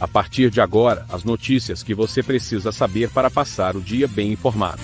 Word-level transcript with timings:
A 0.00 0.08
partir 0.08 0.48
de 0.48 0.62
agora, 0.62 1.04
as 1.10 1.24
notícias 1.24 1.82
que 1.82 1.94
você 1.94 2.22
precisa 2.22 2.72
saber 2.72 3.10
para 3.10 3.30
passar 3.30 3.76
o 3.76 3.82
dia 3.82 4.08
bem 4.08 4.32
informado. 4.32 4.80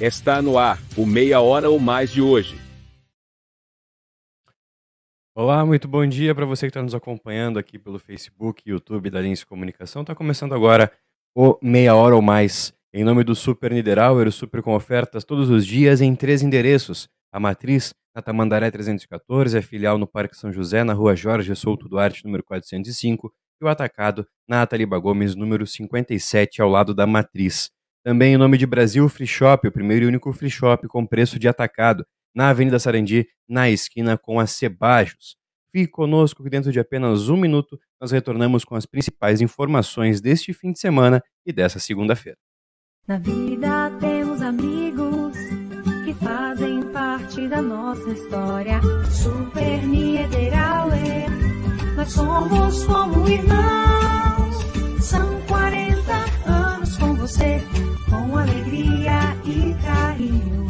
Está 0.00 0.40
no 0.40 0.56
ar, 0.56 0.78
o 0.96 1.04
Meia 1.04 1.40
Hora 1.40 1.68
ou 1.68 1.80
Mais 1.80 2.12
de 2.12 2.22
hoje. 2.22 2.56
Olá, 5.34 5.66
muito 5.66 5.88
bom 5.88 6.06
dia 6.06 6.32
para 6.32 6.46
você 6.46 6.66
que 6.66 6.70
está 6.70 6.80
nos 6.80 6.94
acompanhando 6.94 7.58
aqui 7.58 7.76
pelo 7.76 7.98
Facebook 7.98 8.62
e 8.64 8.70
YouTube 8.70 9.10
da 9.10 9.20
Lince 9.20 9.44
Comunicação. 9.44 10.02
Está 10.02 10.14
começando 10.14 10.54
agora 10.54 10.92
o 11.34 11.58
Meia 11.60 11.96
Hora 11.96 12.14
ou 12.14 12.22
Mais, 12.22 12.72
em 12.94 13.02
nome 13.02 13.24
do 13.24 13.34
Super 13.34 13.72
Niederauer, 13.72 14.28
o 14.28 14.32
Super 14.32 14.62
com 14.62 14.76
ofertas 14.76 15.24
todos 15.24 15.50
os 15.50 15.66
dias 15.66 16.00
em 16.00 16.14
três 16.14 16.40
endereços. 16.40 17.08
A 17.32 17.40
Matriz, 17.40 17.92
na 18.14 18.22
Tamandaré 18.22 18.70
314, 18.70 19.58
a 19.58 19.62
filial 19.62 19.98
no 19.98 20.06
Parque 20.06 20.36
São 20.36 20.52
José, 20.52 20.84
na 20.84 20.92
Rua 20.92 21.16
Jorge 21.16 21.56
Souto 21.56 21.88
Duarte, 21.88 22.24
número 22.24 22.44
405, 22.44 23.32
e 23.62 23.64
o 23.64 23.68
atacado 23.68 24.26
na 24.48 24.62
Ataliba 24.62 24.98
Gomes, 24.98 25.34
número 25.34 25.66
57, 25.66 26.60
ao 26.60 26.68
lado 26.68 26.92
da 26.92 27.06
Matriz. 27.06 27.70
Também 28.04 28.34
em 28.34 28.36
nome 28.36 28.58
de 28.58 28.66
Brasil 28.66 29.08
Free 29.08 29.26
Shop, 29.26 29.66
o 29.66 29.72
primeiro 29.72 30.04
e 30.04 30.08
único 30.08 30.32
free 30.32 30.50
shop 30.50 30.88
com 30.88 31.06
preço 31.06 31.38
de 31.38 31.46
atacado, 31.46 32.04
na 32.34 32.48
Avenida 32.48 32.78
Sarandi, 32.78 33.26
na 33.48 33.70
esquina 33.70 34.18
com 34.18 34.40
a 34.40 34.46
Cebajos. 34.46 35.36
Fique 35.70 35.90
conosco 35.90 36.42
que 36.42 36.50
dentro 36.50 36.72
de 36.72 36.80
apenas 36.80 37.28
um 37.28 37.36
minuto 37.36 37.78
nós 38.00 38.10
retornamos 38.10 38.64
com 38.64 38.74
as 38.74 38.84
principais 38.84 39.40
informações 39.40 40.20
deste 40.20 40.52
fim 40.52 40.72
de 40.72 40.80
semana 40.80 41.22
e 41.46 41.52
dessa 41.52 41.78
segunda-feira. 41.78 42.38
Na 43.06 43.18
vida 43.18 43.90
temos 44.00 44.42
amigos 44.42 45.36
que 46.04 46.12
fazem 46.14 46.82
parte 46.92 47.48
da 47.48 47.62
nossa 47.62 48.10
história. 48.10 48.80
Super 49.10 49.86
Niederauer 49.86 51.31
nós 52.02 52.12
somos 52.12 52.84
como 52.84 53.28
irmãos. 53.28 54.56
São 55.00 55.40
40 55.46 56.50
anos 56.50 56.96
com 56.96 57.14
você, 57.14 57.62
com 58.10 58.36
alegria 58.36 59.36
e 59.44 59.74
carinho, 59.84 60.66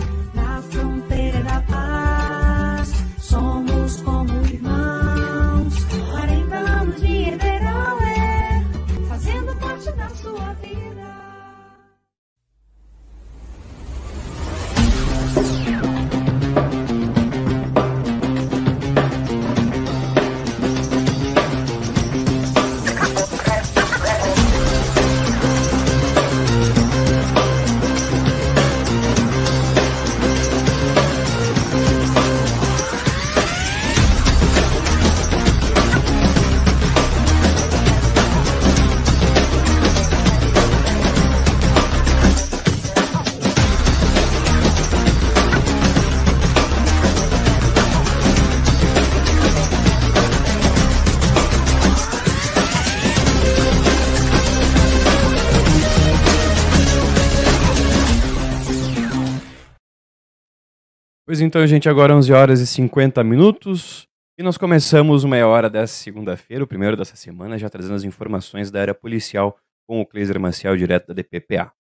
então, 61.53 61.67
gente, 61.67 61.87
agora 61.87 62.17
11 62.17 62.33
horas 62.33 62.61
e 62.61 62.67
50 62.67 63.23
minutos. 63.23 64.09
E 64.39 64.43
nós 64.43 64.57
começamos 64.57 65.23
meia 65.23 65.47
hora 65.47 65.69
dessa 65.69 65.93
segunda-feira, 65.93 66.65
o 66.65 66.67
primeiro 66.67 66.97
dessa 66.97 67.15
semana, 67.15 67.59
já 67.59 67.69
trazendo 67.69 67.95
as 67.95 68.05
informações 68.05 68.71
da 68.71 68.81
área 68.81 68.95
policial 68.95 69.59
com 69.87 70.01
o 70.01 70.07
Cleiser 70.07 70.41
Maciel, 70.41 70.79
direto 70.79 71.09
da 71.09 71.13
DPPA. 71.13 71.71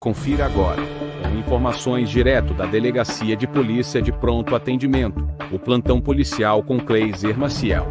Confira 0.00 0.46
agora, 0.46 0.80
com 1.22 1.38
informações 1.38 2.08
direto 2.08 2.54
da 2.54 2.64
Delegacia 2.64 3.36
de 3.36 3.46
Polícia 3.46 4.00
de 4.00 4.10
Pronto 4.10 4.56
Atendimento, 4.56 5.28
o 5.52 5.58
plantão 5.58 6.00
policial 6.00 6.62
com 6.62 6.80
Cleiser 6.80 7.38
Maciel. 7.38 7.86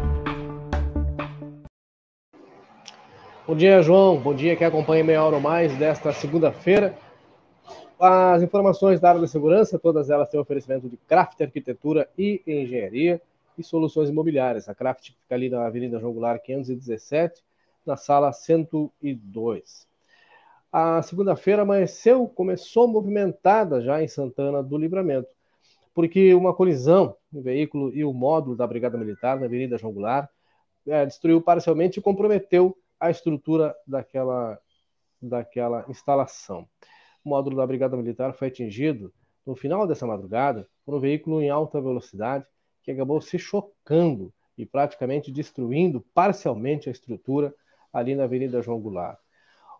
Bom 3.46 3.54
dia, 3.54 3.80
João. 3.80 4.16
Bom 4.16 4.34
dia 4.34 4.56
que 4.56 4.64
acompanha 4.64 5.04
meia 5.04 5.22
hora 5.22 5.36
ou 5.36 5.40
mais 5.40 5.72
desta 5.76 6.12
segunda-feira. 6.12 6.98
As 8.04 8.42
informações 8.42 8.98
da 8.98 9.10
área 9.10 9.20
da 9.20 9.28
segurança, 9.28 9.78
todas 9.78 10.10
elas 10.10 10.28
têm 10.28 10.40
oferecimento 10.40 10.88
de 10.88 10.96
Craft 10.96 11.40
Arquitetura 11.40 12.10
e 12.18 12.42
Engenharia 12.44 13.22
e 13.56 13.62
Soluções 13.62 14.08
Imobiliárias. 14.08 14.68
A 14.68 14.74
Craft 14.74 15.12
fica 15.12 15.36
ali 15.36 15.48
na 15.48 15.64
Avenida 15.64 16.00
João 16.00 16.12
Goulart 16.12 16.42
517, 16.42 17.44
na 17.86 17.96
sala 17.96 18.32
102. 18.32 19.86
A 20.72 21.00
segunda-feira 21.02 21.62
amanheceu, 21.62 22.26
começou 22.26 22.88
movimentada 22.88 23.80
já 23.80 24.02
em 24.02 24.08
Santana 24.08 24.64
do 24.64 24.76
Livramento, 24.76 25.28
porque 25.94 26.34
uma 26.34 26.52
colisão 26.52 27.14
no 27.32 27.40
veículo 27.40 27.94
e 27.94 28.04
o 28.04 28.12
módulo 28.12 28.56
da 28.56 28.66
Brigada 28.66 28.98
Militar 28.98 29.38
na 29.38 29.46
Avenida 29.46 29.78
João 29.78 29.92
Goulart 29.92 30.28
é, 30.88 31.06
destruiu 31.06 31.40
parcialmente 31.40 32.00
e 32.00 32.02
comprometeu 32.02 32.76
a 32.98 33.12
estrutura 33.12 33.72
daquela, 33.86 34.58
daquela 35.22 35.84
instalação 35.88 36.66
o 37.24 37.28
módulo 37.28 37.56
da 37.56 37.66
Brigada 37.66 37.96
Militar 37.96 38.34
foi 38.34 38.48
atingido 38.48 39.12
no 39.46 39.54
final 39.54 39.86
dessa 39.86 40.06
madrugada 40.06 40.68
por 40.84 40.94
um 40.94 41.00
veículo 41.00 41.40
em 41.40 41.50
alta 41.50 41.80
velocidade 41.80 42.44
que 42.82 42.90
acabou 42.90 43.20
se 43.20 43.38
chocando 43.38 44.32
e 44.56 44.66
praticamente 44.66 45.30
destruindo 45.30 46.00
parcialmente 46.14 46.88
a 46.88 46.92
estrutura 46.92 47.54
ali 47.92 48.14
na 48.14 48.24
Avenida 48.24 48.62
João 48.62 48.80
Goulart. 48.80 49.18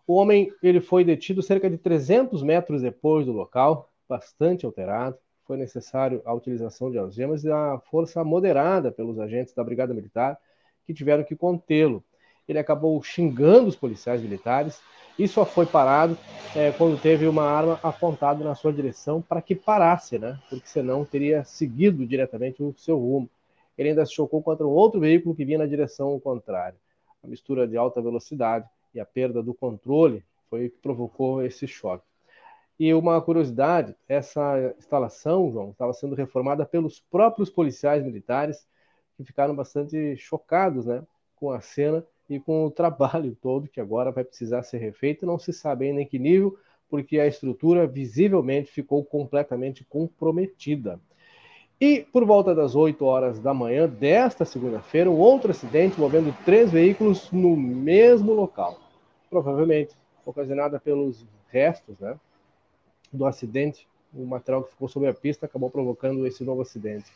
O 0.05 0.15
homem 0.15 0.51
ele 0.61 0.81
foi 0.81 1.03
detido 1.03 1.41
cerca 1.41 1.69
de 1.69 1.77
300 1.77 2.43
metros 2.43 2.81
depois 2.81 3.25
do 3.25 3.31
local, 3.31 3.89
bastante 4.07 4.65
alterado. 4.65 5.17
Foi 5.45 5.57
necessário 5.57 6.21
a 6.25 6.33
utilização 6.33 6.91
de 6.91 6.97
algemas 6.97 7.43
e 7.43 7.51
a 7.51 7.79
força 7.89 8.23
moderada 8.23 8.91
pelos 8.91 9.19
agentes 9.19 9.53
da 9.53 9.63
Brigada 9.63 9.93
Militar 9.93 10.37
que 10.85 10.93
tiveram 10.93 11.23
que 11.23 11.35
contê-lo. 11.35 12.03
Ele 12.47 12.59
acabou 12.59 13.01
xingando 13.01 13.69
os 13.69 13.75
policiais 13.75 14.21
militares 14.21 14.81
e 15.17 15.27
só 15.27 15.45
foi 15.45 15.65
parado 15.65 16.17
é, 16.55 16.71
quando 16.71 16.99
teve 16.99 17.27
uma 17.27 17.43
arma 17.43 17.79
apontada 17.83 18.43
na 18.43 18.55
sua 18.55 18.73
direção 18.73 19.21
para 19.21 19.41
que 19.41 19.55
parasse, 19.55 20.17
né? 20.17 20.39
Porque 20.49 20.67
senão 20.67 21.05
teria 21.05 21.43
seguido 21.43 22.05
diretamente 22.05 22.63
o 22.63 22.73
seu 22.77 22.97
rumo. 22.97 23.29
Ele 23.77 23.89
ainda 23.89 24.05
se 24.05 24.13
chocou 24.13 24.41
contra 24.41 24.65
um 24.65 24.71
outro 24.71 24.99
veículo 24.99 25.35
que 25.35 25.45
vinha 25.45 25.59
na 25.59 25.65
direção 25.65 26.19
contrária. 26.19 26.77
A 27.23 27.27
mistura 27.27 27.67
de 27.67 27.77
alta 27.77 28.01
velocidade 28.01 28.67
e 28.93 28.99
a 28.99 29.05
perda 29.05 29.41
do 29.41 29.53
controle 29.53 30.23
foi 30.49 30.67
o 30.67 30.69
que 30.69 30.77
provocou 30.77 31.43
esse 31.43 31.67
choque. 31.67 32.05
E 32.79 32.93
uma 32.93 33.21
curiosidade, 33.21 33.95
essa 34.09 34.73
instalação, 34.77 35.51
João, 35.51 35.71
estava 35.71 35.93
sendo 35.93 36.15
reformada 36.15 36.65
pelos 36.65 36.99
próprios 36.99 37.49
policiais 37.49 38.03
militares 38.03 38.67
que 39.15 39.23
ficaram 39.23 39.55
bastante 39.55 40.17
chocados, 40.17 40.85
né, 40.85 41.03
com 41.35 41.51
a 41.51 41.61
cena 41.61 42.03
e 42.29 42.39
com 42.39 42.65
o 42.65 42.71
trabalho 42.71 43.35
todo 43.41 43.67
que 43.67 43.81
agora 43.81 44.11
vai 44.11 44.23
precisar 44.23 44.63
ser 44.63 44.77
refeito. 44.77 45.25
Não 45.25 45.37
se 45.37 45.51
sabe 45.53 45.87
ainda 45.87 46.01
em 46.01 46.05
que 46.05 46.19
nível, 46.19 46.57
porque 46.89 47.19
a 47.19 47.27
estrutura 47.27 47.87
visivelmente 47.87 48.71
ficou 48.71 49.03
completamente 49.03 49.83
comprometida. 49.83 50.99
E 51.81 52.05
por 52.13 52.23
volta 52.23 52.55
das 52.55 52.75
8 52.75 53.03
horas 53.03 53.39
da 53.39 53.53
manhã 53.53 53.89
desta 53.89 54.45
segunda-feira, 54.45 55.09
um 55.09 55.17
outro 55.17 55.51
acidente 55.51 55.95
envolvendo 55.97 56.33
três 56.45 56.71
veículos 56.71 57.31
no 57.31 57.57
mesmo 57.57 58.33
local. 58.33 58.79
Provavelmente 59.29 59.95
ocasionada 60.25 60.79
pelos 60.79 61.25
restos 61.49 61.99
né, 61.99 62.17
do 63.11 63.25
acidente. 63.25 63.87
O 64.13 64.25
material 64.25 64.63
que 64.63 64.71
ficou 64.71 64.87
sobre 64.87 65.09
a 65.09 65.13
pista 65.13 65.45
acabou 65.45 65.69
provocando 65.69 66.25
esse 66.25 66.43
novo 66.43 66.61
acidente. 66.61 67.11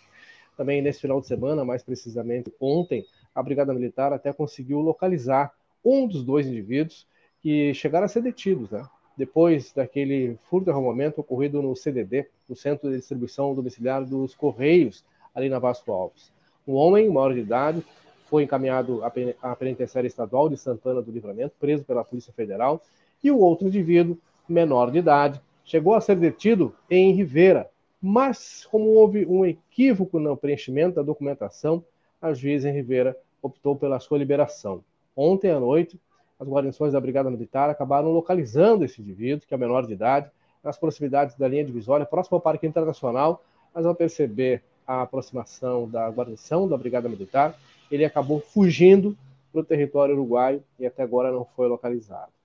Também 0.57 0.81
nesse 0.81 1.00
final 1.00 1.21
de 1.21 1.27
semana, 1.27 1.63
mais 1.63 1.83
precisamente 1.83 2.51
ontem, 2.59 3.06
a 3.33 3.44
Brigada 3.44 3.74
Militar 3.74 4.12
até 4.12 4.33
conseguiu 4.33 4.81
localizar 4.81 5.54
um 5.86 6.07
dos 6.07 6.24
dois 6.24 6.48
indivíduos 6.48 7.06
que 7.39 7.71
chegaram 7.75 8.06
a 8.06 8.09
ser 8.09 8.24
detidos, 8.24 8.71
né? 8.71 8.83
Depois 9.15 9.71
daquele 9.71 10.38
furto 10.50 10.71
armamento 10.71 11.21
ocorrido 11.21 11.62
no 11.62 11.75
CDD, 11.75 12.27
no 12.50 12.56
Centro 12.56 12.89
de 12.89 12.98
Distribuição 12.98 13.54
Domiciliar 13.54 14.04
dos 14.04 14.36
Correios, 14.36 15.06
ali 15.33 15.48
na 15.48 15.59
Vasco 15.59 15.92
Alves. 15.92 16.31
Um 16.68 16.74
homem, 16.74 17.07
maior 17.10 17.33
de 17.33 17.39
idade, 17.39 17.83
foi 18.25 18.44
encaminhado 18.44 19.01
à 19.42 19.56
penitenciária 19.56 20.07
estadual 20.07 20.50
de 20.50 20.57
Santana 20.57 21.01
do 21.01 21.12
Livramento, 21.12 21.56
preso 21.60 21.83
pela 21.83 22.03
Polícia 22.03 22.33
Federal, 22.33 22.81
e 23.24 23.31
o 23.31 23.39
outro 23.39 23.68
indivíduo, 23.68 24.18
menor 24.50 24.92
de 24.92 25.00
idade, 25.00 25.42
chegou 25.63 25.94
a 25.94 26.01
ser 26.01 26.15
detido 26.18 26.75
em 26.89 27.13
Rivera, 27.13 27.69
mas 28.02 28.66
como 28.70 28.90
houve 28.92 29.26
um 29.26 29.46
equívoco 29.46 30.20
no 30.20 30.38
preenchimento 30.38 30.96
da 30.96 31.02
documentação, 31.02 31.84
a 32.22 32.34
juíza 32.34 32.70
em 32.70 32.74
Rivera 32.74 33.18
optou 33.42 33.76
pela 33.76 34.00
sua 34.00 34.18
liberação. 34.18 34.84
Ontem 35.16 35.52
à 35.52 35.60
noite, 35.60 36.00
as 36.40 36.48
guarnições 36.48 36.94
da 36.94 37.00
Brigada 37.00 37.30
Militar 37.30 37.70
acabaram 37.70 38.12
localizando 38.12 38.86
esse 38.86 39.02
indivíduo, 39.02 39.48
que 39.48 39.54
é 39.54 39.58
menor 39.58 39.86
de 39.86 39.94
idade, 39.94 40.30
nas 40.64 40.78
proximidades 40.78 41.36
da 41.36 41.48
linha 41.48 41.64
divisória, 41.64 42.06
próximo 42.06 42.36
ao 42.36 42.42
Parque 42.42 42.68
Internacional, 42.68 43.44
mas 43.74 43.86
ao 43.86 43.96
perceber 43.96 44.64
a 44.86 45.02
aproximação 45.02 45.90
da 45.90 46.08
guarnição 46.10 46.68
da 46.68 46.78
Brigada 46.78 47.10
Militar, 47.10 47.58
ele 47.92 48.06
acabou 48.06 48.40
fugindo 48.40 49.18
para 49.52 49.62
o 49.62 49.64
território 49.64 50.14
uruguaio 50.16 50.64
e 50.80 50.86
até 50.86 51.04
agora 51.04 51.32
não 51.32 51.46
foi 51.46 51.68
localizado. 51.68 52.37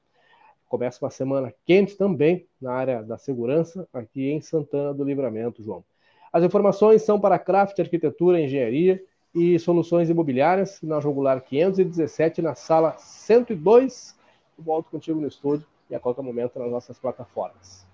Começa 0.72 1.04
uma 1.04 1.10
semana 1.10 1.52
quente 1.66 1.98
também 1.98 2.46
na 2.58 2.72
área 2.72 3.02
da 3.02 3.18
segurança 3.18 3.86
aqui 3.92 4.30
em 4.30 4.40
Santana 4.40 4.94
do 4.94 5.04
Livramento, 5.04 5.62
João. 5.62 5.84
As 6.32 6.42
informações 6.42 7.02
são 7.02 7.20
para 7.20 7.38
Craft 7.38 7.78
Arquitetura, 7.78 8.40
Engenharia 8.40 9.04
e 9.34 9.58
Soluções 9.58 10.08
Imobiliárias, 10.08 10.80
na 10.80 10.98
Jogular 10.98 11.42
517, 11.42 12.40
na 12.40 12.54
sala 12.54 12.96
102. 12.96 14.16
Eu 14.56 14.64
volto 14.64 14.90
contigo 14.90 15.20
no 15.20 15.28
estúdio 15.28 15.66
e 15.90 15.94
a 15.94 16.00
qualquer 16.00 16.22
momento 16.22 16.58
nas 16.58 16.70
nossas 16.70 16.98
plataformas. 16.98 17.86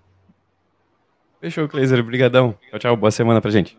Fechou, 1.41 1.67
Kleiser. 1.67 1.99
Obrigadão. 1.99 2.55
Tchau, 2.69 2.79
tchau. 2.79 2.95
Boa 2.95 3.11
semana 3.11 3.41
pra 3.41 3.51
gente. 3.51 3.77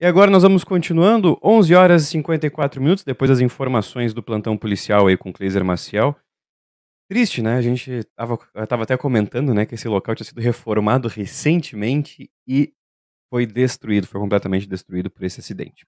E 0.00 0.06
agora 0.06 0.30
nós 0.30 0.42
vamos 0.42 0.64
continuando, 0.64 1.38
11 1.44 1.74
horas 1.74 2.04
e 2.04 2.06
54 2.06 2.80
minutos, 2.80 3.04
depois 3.04 3.28
das 3.28 3.40
informações 3.40 4.14
do 4.14 4.22
plantão 4.22 4.56
policial 4.56 5.08
aí 5.08 5.16
com 5.18 5.30
Kleiser 5.30 5.62
Maciel. 5.62 6.16
Triste, 7.08 7.40
né? 7.40 7.56
A 7.56 7.62
gente 7.62 7.90
estava 7.90 8.36
tava 8.68 8.82
até 8.82 8.96
comentando, 8.96 9.54
né, 9.54 9.64
que 9.64 9.76
esse 9.76 9.86
local 9.86 10.14
tinha 10.14 10.26
sido 10.26 10.40
reformado 10.40 11.06
recentemente 11.08 12.28
e 12.46 12.72
foi 13.30 13.46
destruído, 13.46 14.06
foi 14.06 14.20
completamente 14.20 14.66
destruído 14.66 15.10
por 15.10 15.24
esse 15.24 15.40
acidente. 15.40 15.86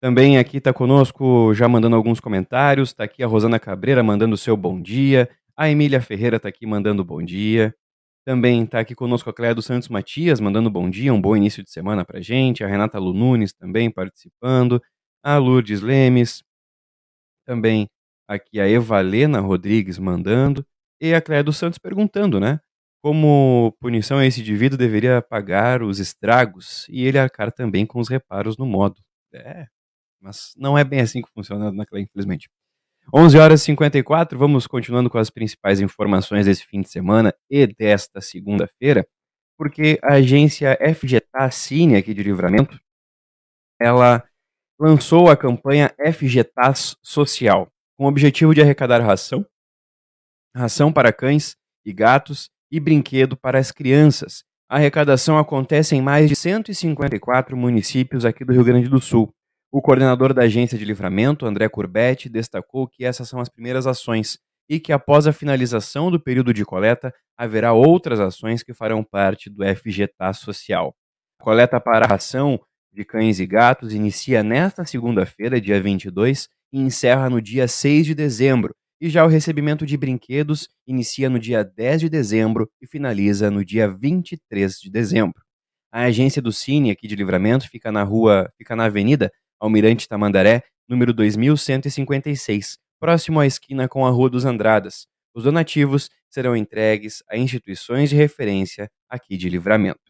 Também 0.00 0.38
aqui 0.38 0.58
está 0.58 0.72
conosco, 0.72 1.52
já 1.54 1.68
mandando 1.68 1.96
alguns 1.96 2.20
comentários, 2.20 2.90
está 2.90 3.04
aqui 3.04 3.22
a 3.22 3.26
Rosana 3.26 3.58
Cabreira 3.58 4.02
mandando 4.02 4.34
o 4.34 4.38
seu 4.38 4.56
bom 4.56 4.80
dia, 4.80 5.28
a 5.56 5.68
Emília 5.68 6.00
Ferreira 6.00 6.36
está 6.36 6.48
aqui 6.48 6.66
mandando 6.66 7.04
bom 7.04 7.22
dia, 7.22 7.74
também 8.26 8.64
está 8.64 8.80
aqui 8.80 8.92
conosco 8.92 9.30
a 9.30 9.32
Cléia 9.32 9.54
dos 9.54 9.66
Santos 9.66 9.88
Matias, 9.88 10.40
mandando 10.40 10.68
bom 10.68 10.90
dia, 10.90 11.14
um 11.14 11.20
bom 11.20 11.36
início 11.36 11.62
de 11.62 11.70
semana 11.70 12.04
para 12.04 12.20
gente. 12.20 12.64
A 12.64 12.66
Renata 12.66 12.98
Lu 12.98 13.14
Nunes 13.14 13.52
também 13.52 13.88
participando. 13.88 14.82
A 15.22 15.36
Lourdes 15.38 15.80
Lemes. 15.80 16.42
Também 17.46 17.88
aqui 18.28 18.60
a 18.60 18.68
Evalena 18.68 19.40
Rodrigues 19.40 19.98
mandando. 19.98 20.66
E 21.00 21.14
a 21.14 21.20
Cléia 21.20 21.44
dos 21.44 21.56
Santos 21.58 21.78
perguntando, 21.78 22.40
né? 22.40 22.60
Como 23.02 23.76
punição 23.80 24.22
esse 24.22 24.40
indivíduo 24.40 24.78
deveria 24.78 25.20
pagar 25.22 25.82
os 25.82 25.98
estragos 25.98 26.86
e 26.88 27.04
ele 27.04 27.18
arcar 27.18 27.52
também 27.52 27.86
com 27.86 28.00
os 28.00 28.08
reparos 28.08 28.56
no 28.56 28.66
modo. 28.66 29.00
É, 29.32 29.66
mas 30.20 30.52
não 30.56 30.76
é 30.78 30.84
bem 30.84 31.00
assim 31.00 31.20
que 31.22 31.30
funciona 31.32 31.70
na 31.70 31.84
Cléia, 31.84 32.04
infelizmente. 32.04 32.48
11 33.14 33.38
horas 33.38 33.62
e 33.62 33.64
54, 33.66 34.36
vamos 34.36 34.66
continuando 34.66 35.08
com 35.08 35.18
as 35.18 35.30
principais 35.30 35.80
informações 35.80 36.46
desse 36.46 36.66
fim 36.66 36.80
de 36.80 36.88
semana 36.88 37.32
e 37.48 37.66
desta 37.66 38.20
segunda-feira, 38.20 39.06
porque 39.56 39.98
a 40.02 40.14
agência 40.14 40.76
FGTA 40.92 41.50
Cine 41.52 41.96
aqui 41.96 42.12
de 42.12 42.24
Livramento, 42.24 42.80
ela 43.80 44.24
lançou 44.78 45.30
a 45.30 45.36
campanha 45.36 45.94
FGTAS 46.12 46.96
Social, 47.00 47.70
com 47.96 48.04
o 48.04 48.08
objetivo 48.08 48.54
de 48.54 48.60
arrecadar 48.60 49.00
ração, 49.00 49.44
ração 50.54 50.92
para 50.92 51.12
cães 51.12 51.56
e 51.84 51.92
gatos 51.92 52.50
e 52.70 52.78
brinquedo 52.78 53.36
para 53.36 53.58
as 53.58 53.70
crianças. 53.70 54.44
A 54.68 54.76
arrecadação 54.76 55.38
acontece 55.38 55.94
em 55.94 56.02
mais 56.02 56.28
de 56.28 56.34
154 56.34 57.56
municípios 57.56 58.24
aqui 58.24 58.44
do 58.44 58.52
Rio 58.52 58.64
Grande 58.64 58.88
do 58.88 59.00
Sul. 59.00 59.32
O 59.70 59.80
coordenador 59.80 60.34
da 60.34 60.42
agência 60.42 60.76
de 60.76 60.84
livramento, 60.84 61.46
André 61.46 61.68
Curbetti, 61.68 62.28
destacou 62.28 62.88
que 62.88 63.04
essas 63.04 63.28
são 63.28 63.40
as 63.40 63.48
primeiras 63.48 63.86
ações 63.86 64.38
e 64.68 64.80
que 64.80 64.92
após 64.92 65.26
a 65.26 65.32
finalização 65.32 66.10
do 66.10 66.18
período 66.18 66.52
de 66.52 66.64
coleta, 66.64 67.14
haverá 67.38 67.72
outras 67.72 68.18
ações 68.18 68.62
que 68.62 68.74
farão 68.74 69.04
parte 69.04 69.48
do 69.48 69.64
FGTA 69.64 70.32
Social. 70.32 70.94
A 71.38 71.44
coleta 71.44 71.80
para 71.80 72.04
a 72.04 72.08
ração 72.08 72.60
de 72.92 73.04
cães 73.04 73.38
e 73.38 73.46
gatos 73.46 73.92
inicia 73.92 74.42
nesta 74.42 74.84
segunda-feira, 74.84 75.60
dia 75.60 75.80
22, 75.80 76.48
e 76.72 76.80
encerra 76.80 77.30
no 77.30 77.40
dia 77.40 77.68
6 77.68 78.06
de 78.06 78.14
dezembro, 78.14 78.74
e 79.00 79.10
já 79.10 79.24
o 79.24 79.28
recebimento 79.28 79.84
de 79.84 79.96
brinquedos 79.96 80.68
inicia 80.86 81.28
no 81.28 81.38
dia 81.38 81.62
10 81.62 82.02
de 82.02 82.08
dezembro 82.08 82.70
e 82.80 82.86
finaliza 82.86 83.50
no 83.50 83.64
dia 83.64 83.88
23 83.88 84.80
de 84.80 84.90
dezembro. 84.90 85.42
A 85.92 86.02
agência 86.02 86.42
do 86.42 86.52
Cine 86.52 86.90
aqui 86.90 87.06
de 87.06 87.14
Livramento 87.16 87.68
fica 87.68 87.92
na 87.92 88.02
rua, 88.02 88.50
fica 88.56 88.74
na 88.74 88.84
Avenida 88.84 89.30
Almirante 89.60 90.08
Tamandaré, 90.08 90.62
número 90.88 91.12
2156, 91.12 92.78
próximo 92.98 93.40
à 93.40 93.46
esquina 93.46 93.88
com 93.88 94.06
a 94.06 94.10
Rua 94.10 94.30
dos 94.30 94.44
Andradas. 94.44 95.06
Os 95.34 95.44
donativos 95.44 96.10
serão 96.30 96.56
entregues 96.56 97.22
a 97.30 97.36
instituições 97.36 98.10
de 98.10 98.16
referência 98.16 98.90
aqui 99.08 99.36
de 99.36 99.48
Livramento. 99.48 100.00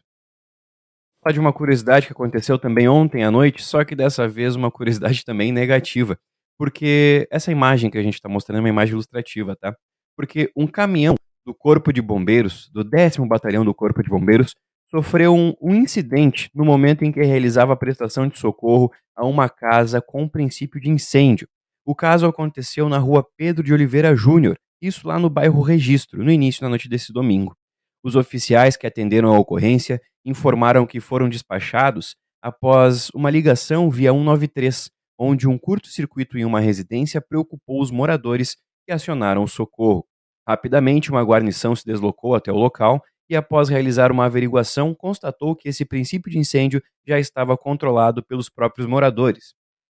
Falar 1.21 1.33
de 1.33 1.39
uma 1.39 1.53
curiosidade 1.53 2.07
que 2.07 2.13
aconteceu 2.13 2.57
também 2.57 2.87
ontem 2.87 3.23
à 3.23 3.31
noite, 3.31 3.63
só 3.63 3.83
que 3.83 3.95
dessa 3.95 4.27
vez 4.27 4.55
uma 4.55 4.71
curiosidade 4.71 5.25
também 5.25 5.51
negativa, 5.51 6.17
porque 6.57 7.27
essa 7.31 7.51
imagem 7.51 7.89
que 7.89 7.97
a 7.97 8.03
gente 8.03 8.15
está 8.15 8.27
mostrando 8.27 8.57
é 8.57 8.61
uma 8.61 8.69
imagem 8.69 8.93
ilustrativa, 8.93 9.55
tá? 9.55 9.75
Porque 10.15 10.51
um 10.55 10.65
caminhão 10.65 11.15
do 11.45 11.53
Corpo 11.53 11.93
de 11.93 12.01
Bombeiros, 12.01 12.69
do 12.73 12.83
10 12.83 13.17
Batalhão 13.27 13.63
do 13.63 13.73
Corpo 13.73 14.01
de 14.01 14.09
Bombeiros, 14.09 14.53
sofreu 14.89 15.35
um, 15.35 15.53
um, 15.61 15.75
incidente 15.75 16.49
no 16.53 16.65
momento 16.65 17.03
em 17.03 17.11
que 17.11 17.21
realizava 17.21 17.73
a 17.73 17.77
prestação 17.77 18.27
de 18.27 18.39
socorro 18.39 18.91
a 19.15 19.25
uma 19.25 19.49
casa 19.49 20.01
com 20.01 20.27
princípio 20.27 20.79
de 20.79 20.89
incêndio. 20.89 21.47
O 21.85 21.93
caso 21.95 22.25
aconteceu 22.25 22.89
na 22.89 22.97
rua 22.97 23.25
Pedro 23.37 23.63
de 23.63 23.73
Oliveira 23.73 24.15
Júnior, 24.15 24.57
isso 24.81 25.07
lá 25.07 25.19
no 25.19 25.29
bairro 25.29 25.61
Registro, 25.61 26.23
no 26.23 26.31
início 26.31 26.61
da 26.61 26.69
noite 26.69 26.89
desse 26.89 27.11
domingo. 27.11 27.55
Os 28.03 28.15
oficiais 28.15 28.77
que 28.77 28.87
atenderam 28.87 29.33
a 29.33 29.39
ocorrência 29.39 30.01
informaram 30.25 30.85
que 30.85 30.99
foram 30.99 31.29
despachados 31.29 32.15
após 32.41 33.09
uma 33.13 33.29
ligação 33.29 33.89
via 33.89 34.11
193, 34.11 34.89
onde 35.17 35.47
um 35.47 35.57
curto-circuito 35.57 36.37
em 36.37 36.45
uma 36.45 36.59
residência 36.59 37.19
preocupou 37.19 37.81
os 37.81 37.91
moradores 37.91 38.57
que 38.85 38.91
acionaram 38.91 39.43
o 39.43 39.47
socorro. 39.47 40.05
Rapidamente, 40.47 41.11
uma 41.11 41.23
guarnição 41.23 41.75
se 41.75 41.85
deslocou 41.85 42.35
até 42.35 42.51
o 42.51 42.55
local 42.55 43.01
e, 43.29 43.35
após 43.35 43.67
realizar 43.67 44.11
uma 44.11 44.25
averiguação, 44.25 44.95
constatou 44.95 45.55
que 45.55 45.67
esse 45.67 45.83
princípio 45.83 46.31
de 46.31 46.37
incêndio 46.37 46.81
já 47.05 47.19
estava 47.19 47.57
controlado 47.57 48.23
pelos 48.23 48.49
próprios 48.49 48.87
moradores. 48.87 49.53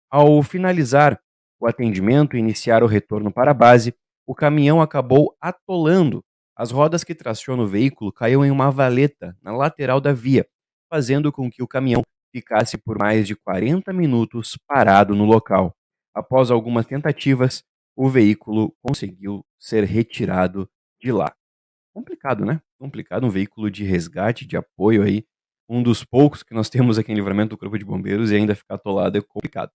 Ao 0.09 0.41
finalizar 0.41 1.19
o 1.59 1.67
atendimento 1.67 2.35
e 2.35 2.39
iniciar 2.39 2.81
o 2.83 2.87
retorno 2.87 3.31
para 3.31 3.51
a 3.51 3.53
base, 3.53 3.93
o 4.25 4.33
caminhão 4.33 4.81
acabou 4.81 5.35
atolando. 5.39 6.23
As 6.55 6.71
rodas 6.71 7.03
que 7.03 7.13
tracionam 7.13 7.65
o 7.65 7.67
veículo 7.67 8.11
caíram 8.11 8.43
em 8.45 8.51
uma 8.51 8.71
valeta 8.71 9.37
na 9.41 9.55
lateral 9.55 10.01
da 10.01 10.13
via, 10.13 10.47
fazendo 10.89 11.31
com 11.31 11.49
que 11.49 11.61
o 11.61 11.67
caminhão 11.67 12.01
ficasse 12.31 12.77
por 12.77 12.97
mais 12.97 13.27
de 13.27 13.35
40 13.35 13.91
minutos 13.93 14.57
parado 14.67 15.15
no 15.15 15.25
local. 15.25 15.75
Após 16.13 16.51
algumas 16.51 16.85
tentativas, 16.85 17.63
o 17.95 18.09
veículo 18.09 18.75
conseguiu 18.81 19.45
ser 19.59 19.83
retirado 19.83 20.69
de 21.01 21.11
lá. 21.11 21.33
Complicado, 21.93 22.45
né? 22.45 22.61
Complicado, 22.79 23.25
um 23.25 23.29
veículo 23.29 23.69
de 23.69 23.83
resgate, 23.83 24.45
de 24.45 24.55
apoio 24.55 25.03
aí, 25.03 25.25
um 25.69 25.83
dos 25.83 26.03
poucos 26.03 26.41
que 26.41 26.53
nós 26.53 26.69
temos 26.69 26.97
aqui 26.97 27.11
em 27.11 27.15
livramento 27.15 27.49
do 27.49 27.57
Corpo 27.57 27.77
de 27.77 27.85
Bombeiros 27.85 28.31
e 28.31 28.35
ainda 28.35 28.55
ficar 28.55 28.75
atolado 28.75 29.17
é 29.17 29.21
complicado. 29.21 29.71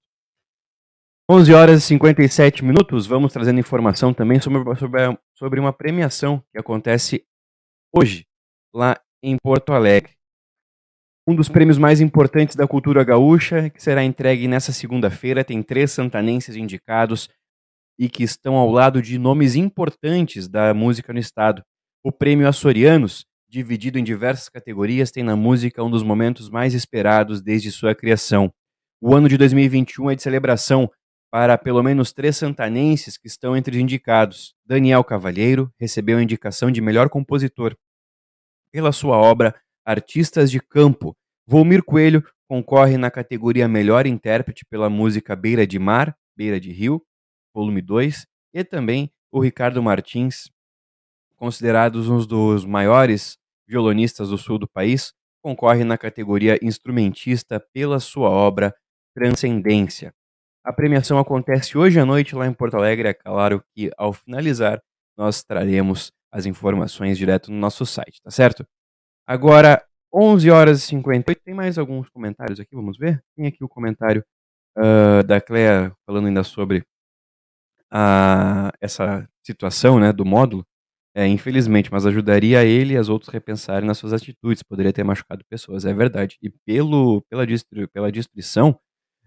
11 1.31 1.55
horas 1.55 1.83
e 1.83 1.87
57 1.87 2.65
minutos, 2.65 3.07
vamos 3.07 3.33
trazendo 3.33 3.61
informação 3.61 4.13
também 4.13 4.41
sobre, 4.41 4.63
sobre, 4.77 5.19
sobre 5.35 5.61
uma 5.61 5.73
premiação 5.73 6.45
que 6.51 6.59
acontece 6.59 7.25
hoje, 7.95 8.27
lá 8.75 9.01
em 9.23 9.37
Porto 9.43 9.73
Alegre. 9.73 10.14
Um 11.27 11.35
dos 11.35 11.49
prêmios 11.49 11.79
mais 11.79 12.03
importantes 12.03 12.55
da 12.55 12.69
cultura 12.69 13.03
gaúcha, 13.03 13.71
que 13.71 13.83
será 13.83 14.05
entregue 14.05 14.47
nessa 14.47 14.73
segunda-feira, 14.73 15.43
tem 15.43 15.63
três 15.63 15.91
santanenses 15.91 16.55
indicados 16.55 17.31
e 17.99 18.11
que 18.11 18.23
estão 18.23 18.57
ao 18.57 18.71
lado 18.71 19.01
de 19.01 19.19
nomes 19.19 19.55
importantes 19.55 20.47
da 20.47 20.75
música 20.75 21.15
no 21.15 21.19
estado. 21.19 21.63
O 22.05 22.13
prêmio 22.13 22.47
Açorianos, 22.47 23.25
dividido 23.49 23.99
em 23.99 24.05
diversas 24.05 24.51
categorias, 24.51 25.11
tem 25.11 25.23
na 25.23 25.35
música 25.35 25.83
um 25.83 25.91
dos 25.91 26.03
momentos 26.03 26.51
mais 26.51 26.75
esperados 26.75 27.41
desde 27.41 27.73
sua 27.73 27.95
criação. 27.95 28.53
O 29.01 29.15
ano 29.15 29.27
de 29.27 29.39
2021 29.39 30.11
é 30.11 30.15
de 30.15 30.23
celebração 30.23 30.91
para 31.33 31.57
pelo 31.57 31.83
menos 31.83 32.13
três 32.13 32.37
santanenses 32.37 33.17
que 33.17 33.29
estão 33.29 33.57
entre 33.57 33.77
os 33.77 33.83
indicados. 33.83 34.55
Daniel 34.67 35.03
Cavalheiro 35.03 35.73
recebeu 35.81 36.19
a 36.19 36.23
indicação 36.23 36.71
de 36.71 36.83
melhor 36.83 37.09
compositor. 37.09 37.75
Pela 38.71 38.93
sua 38.93 39.17
obra 39.17 39.55
Artistas 39.85 40.51
de 40.51 40.61
Campo, 40.61 41.17
Volmir 41.47 41.83
Coelho 41.83 42.25
concorre 42.49 42.97
na 42.97 43.11
categoria 43.11 43.69
Melhor 43.69 44.07
Intérprete 44.07 44.65
pela 44.65 44.89
música 44.89 45.37
Beira 45.37 45.67
de 45.67 45.79
Mar, 45.79 46.17
Beira 46.37 46.59
de 46.59 46.73
Rio, 46.73 47.03
volume 47.55 47.83
2, 47.83 48.27
e 48.55 48.65
também 48.65 49.11
o 49.31 49.41
Ricardo 49.41 49.83
Martins 49.83 50.49
considerados 51.37 52.09
um 52.09 52.25
dos 52.25 52.65
maiores 52.65 53.37
violonistas 53.67 54.31
do 54.31 54.39
sul 54.39 54.59
do 54.59 54.69
país, 54.69 55.13
concorre 55.43 55.85
na 55.85 55.99
categoria 55.99 56.59
instrumentista 56.63 57.61
pela 57.73 58.01
sua 58.01 58.31
obra 58.31 58.75
Transcendência. 59.15 60.13
A 60.65 60.73
premiação 60.73 61.19
acontece 61.19 61.77
hoje 61.77 62.01
à 62.01 62.07
noite 62.07 62.35
lá 62.35 62.47
em 62.47 62.53
Porto 62.53 62.77
Alegre. 62.77 63.09
É 63.09 63.15
claro 63.15 63.63
que 63.75 63.91
ao 63.97 64.13
finalizar, 64.13 64.83
nós 65.17 65.45
traremos 65.45 66.11
as 66.33 66.47
informações 66.47 67.17
direto 67.17 67.53
no 67.53 67.59
nosso 67.59 67.85
site, 67.87 68.21
tá 68.23 68.31
certo? 68.31 68.67
Agora, 69.27 69.83
11 70.13 70.51
horas 70.51 70.79
e 70.79 70.87
58. 70.87 71.41
Tem 71.43 71.55
mais 71.55 71.79
alguns 71.79 72.09
comentários 72.11 72.61
aqui, 72.61 72.75
vamos 72.75 72.99
ver? 72.99 73.23
Tem 73.37 73.47
aqui 73.47 73.65
o 73.65 73.69
comentário 73.69 74.25
uh, 74.77 75.23
da 75.25 75.41
Clea 75.41 75.93
falando 76.07 76.27
ainda 76.27 76.45
sobre 76.45 76.85
a, 77.91 78.73
essa 78.81 79.29
situação 79.43 79.99
né, 79.99 80.13
do 80.13 80.25
módulo. 80.25 80.67
É, 81.17 81.27
infelizmente, 81.27 81.93
mas 81.93 82.05
ajudaria 82.05 82.65
ele 82.65 82.95
e 82.95 82.97
as 82.97 83.09
outros 83.09 83.33
repensarem 83.33 83.87
nas 83.87 83.99
suas 83.99 84.13
atitudes. 84.13 84.63
Poderia 84.63 84.93
ter 84.93 85.05
machucado 85.05 85.45
pessoas, 85.49 85.85
é 85.85 85.95
verdade. 85.95 86.37
E 86.43 86.51
pelo, 86.51 87.23
pela, 87.31 87.47
destru, 87.47 87.89
pela 87.89 88.11
destruição, 88.11 88.79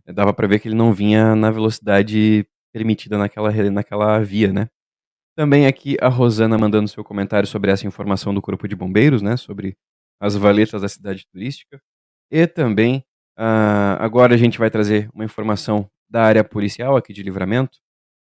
eh, 0.06 0.14
dava 0.14 0.34
para 0.34 0.48
ver 0.48 0.60
que 0.60 0.68
ele 0.68 0.76
não 0.76 0.94
vinha 0.94 1.36
na 1.36 1.50
velocidade 1.50 2.46
permitida 2.74 3.18
naquela, 3.18 3.52
naquela 3.72 4.20
via, 4.20 4.52
né? 4.52 4.68
Também 5.36 5.66
aqui 5.66 5.96
a 6.02 6.10
Rosana 6.10 6.58
mandando 6.58 6.90
seu 6.90 7.04
comentário 7.04 7.48
sobre 7.48 7.72
essa 7.72 7.88
informação 7.88 8.34
do 8.34 8.42
Corpo 8.42 8.68
de 8.68 8.76
Bombeiros, 8.76 9.22
né? 9.22 9.38
Sobre 9.38 9.78
as 10.20 10.36
valetas 10.36 10.82
da 10.82 10.90
cidade 10.90 11.26
turística. 11.28 11.82
E 12.32 12.46
também, 12.48 13.04
uh, 13.38 13.98
agora 14.00 14.34
a 14.34 14.38
gente 14.38 14.58
vai 14.58 14.70
trazer 14.70 15.10
uma 15.14 15.24
informação 15.24 15.90
da 16.10 16.24
área 16.24 16.44
policial 16.44 16.96
aqui 16.96 17.14
de 17.14 17.24
livramento. 17.24 17.78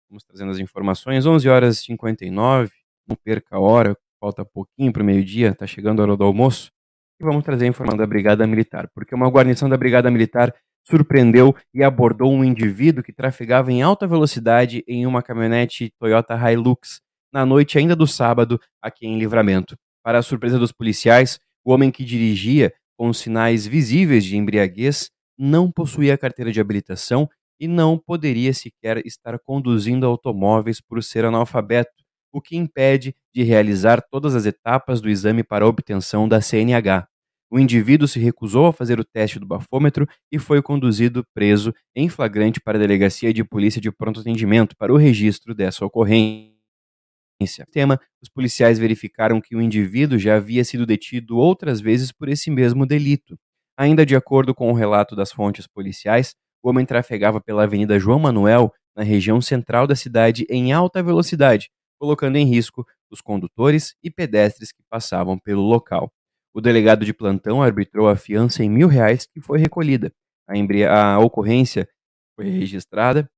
Vamos 0.10 0.24
trazendo 0.24 0.52
as 0.52 0.60
informações. 0.60 1.26
11 1.26 1.50
horas 1.50 1.78
e 1.80 1.86
59 1.86 2.72
não 3.08 3.16
perca 3.16 3.56
a 3.56 3.60
hora, 3.60 3.98
falta 4.20 4.46
pouquinho 4.46 4.92
para 4.92 5.02
o 5.02 5.06
meio-dia, 5.06 5.50
está 5.50 5.66
chegando 5.66 6.02
a 6.02 6.04
hora 6.04 6.18
do 6.18 6.24
almoço. 6.24 6.72
E 7.20 7.24
vamos 7.24 7.44
trazer 7.44 7.66
a 7.66 7.68
informação 7.68 7.98
da 7.98 8.08
Brigada 8.08 8.46
Militar, 8.48 8.90
porque 8.94 9.14
uma 9.14 9.30
guarnição 9.30 9.70
da 9.70 9.78
Brigada 9.78 10.10
Militar 10.10 10.54
surpreendeu 10.84 11.56
e 11.74 11.84
abordou 11.84 12.32
um 12.34 12.44
indivíduo 12.44 13.04
que 13.04 13.14
trafegava 13.14 13.72
em 13.72 13.82
alta 13.82 14.08
velocidade 14.08 14.84
em 14.88 15.06
uma 15.06 15.22
caminhonete 15.22 15.94
Toyota 16.00 16.36
Hilux 16.36 17.02
na 17.32 17.46
noite 17.46 17.78
ainda 17.78 17.96
do 17.96 18.08
sábado 18.08 18.60
aqui 18.82 19.06
em 19.06 19.18
Livramento. 19.18 19.78
Para 20.04 20.20
a 20.20 20.24
surpresa 20.24 20.58
dos 20.58 20.72
policiais, 20.72 21.40
o 21.64 21.72
homem 21.72 21.92
que 21.92 22.04
dirigia 22.04 22.74
com 22.98 23.12
sinais 23.14 23.66
visíveis 23.66 24.24
de 24.24 24.38
embriaguez 24.38 25.10
não 25.38 25.72
possuía 25.72 26.18
carteira 26.18 26.52
de 26.52 26.60
habilitação 26.60 27.28
e 27.60 27.68
não 27.68 27.98
poderia 27.98 28.54
sequer 28.54 29.06
estar 29.06 29.38
conduzindo 29.40 30.06
automóveis 30.06 30.82
por 30.82 31.04
ser 31.04 31.26
analfabeto 31.26 31.92
o 32.34 32.42
que 32.42 32.56
impede 32.56 33.14
de 33.34 33.44
realizar 33.44 34.02
todas 34.10 34.36
as 34.36 34.46
etapas 34.46 35.02
do 35.02 35.10
exame 35.10 35.44
para 35.44 35.68
obtenção 35.68 36.28
da 36.28 36.42
CNH. 36.42 37.08
O 37.52 37.60
indivíduo 37.60 38.08
se 38.08 38.20
recusou 38.20 38.68
a 38.68 38.74
fazer 38.74 39.00
o 39.00 39.04
teste 39.04 39.38
do 39.38 39.46
bafômetro 39.46 40.08
e 40.32 40.40
foi 40.40 40.62
conduzido 40.62 41.26
preso 41.34 41.74
em 41.94 42.08
flagrante 42.08 42.62
para 42.62 42.78
a 42.78 42.82
Delegacia 42.82 43.34
de 43.34 43.44
Polícia 43.44 43.82
de 43.82 43.92
Pronto 43.92 44.22
Atendimento 44.22 44.76
para 44.78 44.94
o 44.94 44.98
registro 44.98 45.54
dessa 45.54 45.86
ocorrência. 45.86 46.51
Tema, 47.72 48.00
os 48.22 48.30
policiais 48.30 48.78
verificaram 48.80 49.42
que 49.42 49.56
o 49.56 49.62
indivíduo 49.62 50.18
já 50.20 50.36
havia 50.36 50.64
sido 50.64 50.86
detido 50.86 51.38
outras 51.38 51.82
vezes 51.82 52.12
por 52.12 52.30
esse 52.30 52.50
mesmo 52.50 52.86
delito. 52.86 53.38
Ainda 53.78 54.06
de 54.06 54.16
acordo 54.16 54.54
com 54.54 54.70
o 54.70 54.76
relato 54.76 55.16
das 55.16 55.32
fontes 55.32 55.68
policiais, 55.68 56.36
o 56.64 56.70
homem 56.70 56.86
trafegava 56.86 57.42
pela 57.42 57.64
Avenida 57.64 58.00
João 58.00 58.20
Manuel, 58.20 58.72
na 58.96 59.04
região 59.04 59.42
central 59.42 59.88
da 59.88 59.96
cidade, 59.96 60.46
em 60.50 60.74
alta 60.74 61.02
velocidade, 61.02 61.70
colocando 62.00 62.36
em 62.36 62.46
risco 62.46 62.86
os 63.10 63.22
condutores 63.22 63.96
e 64.04 64.12
pedestres 64.12 64.72
que 64.72 64.84
passavam 64.90 65.38
pelo 65.40 65.62
local. 65.62 66.12
O 66.54 66.60
delegado 66.60 67.06
de 67.06 67.14
plantão 67.14 67.64
arbitrou 67.64 68.10
a 68.10 68.16
fiança 68.16 68.64
em 68.64 68.70
mil 68.70 68.88
reais 68.88 69.26
que 69.26 69.40
foi 69.40 69.60
recolhida. 69.60 70.12
A, 70.48 71.14
a 71.14 71.20
ocorrência 71.20 71.88
foi 72.36 72.50
registrada 72.50 73.30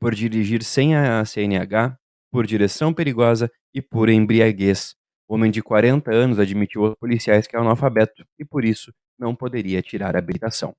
por 0.00 0.14
dirigir 0.14 0.62
sem 0.62 0.96
a 0.96 1.24
CNH, 1.24 1.98
por 2.34 2.48
direção 2.48 2.92
perigosa 2.92 3.48
e 3.72 3.80
por 3.80 4.08
embriaguez. 4.08 4.96
O 5.28 5.36
homem 5.36 5.52
de 5.52 5.62
40 5.62 6.12
anos 6.12 6.40
admitiu 6.40 6.84
aos 6.84 6.96
policiais 6.96 7.46
que 7.46 7.54
é 7.54 7.60
analfabeto 7.60 8.26
e, 8.36 8.44
por 8.44 8.64
isso, 8.64 8.92
não 9.16 9.36
poderia 9.36 9.80
tirar 9.80 10.16
a 10.16 10.18
habilitação. 10.18 10.74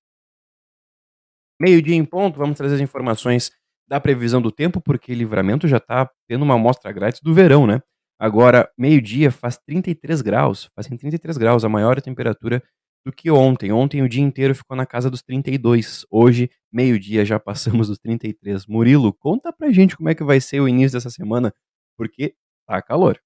Meio-dia 1.57 1.95
em 1.95 2.03
ponto, 2.03 2.37
vamos 2.37 2.57
trazer 2.57 2.75
as 2.75 2.81
informações 2.81 3.51
da 3.87 4.01
previsão 4.01 4.41
do 4.41 4.51
tempo, 4.51 4.81
porque 4.81 5.15
Livramento 5.15 5.65
já 5.65 5.77
está 5.77 6.11
tendo 6.27 6.43
uma 6.43 6.55
amostra 6.55 6.91
grátis 6.91 7.21
do 7.21 7.33
verão, 7.33 7.65
né? 7.65 7.81
Agora, 8.19 8.69
meio-dia 8.77 9.31
faz 9.31 9.57
33 9.57 10.21
graus, 10.21 10.69
fazem 10.75 10.97
33 10.97 11.37
graus, 11.37 11.63
a 11.63 11.69
maior 11.69 12.01
temperatura 12.01 12.61
do 13.05 13.13
que 13.13 13.29
ontem. 13.29 13.71
Ontem 13.71 14.01
o 14.01 14.09
dia 14.09 14.23
inteiro 14.23 14.55
ficou 14.55 14.75
na 14.75 14.85
casa 14.85 15.11
dos 15.11 15.21
32. 15.21 16.05
Hoje, 16.09 16.49
meio-dia, 16.71 17.23
já 17.23 17.39
passamos 17.39 17.87
dos 17.87 17.99
33. 17.99 18.65
Murilo, 18.65 19.13
conta 19.13 19.53
pra 19.53 19.71
gente 19.71 19.95
como 19.95 20.09
é 20.09 20.15
que 20.15 20.23
vai 20.23 20.41
ser 20.41 20.59
o 20.59 20.67
início 20.67 20.97
dessa 20.97 21.11
semana, 21.11 21.53
porque 21.95 22.35
tá 22.65 22.81
calor. 22.81 23.21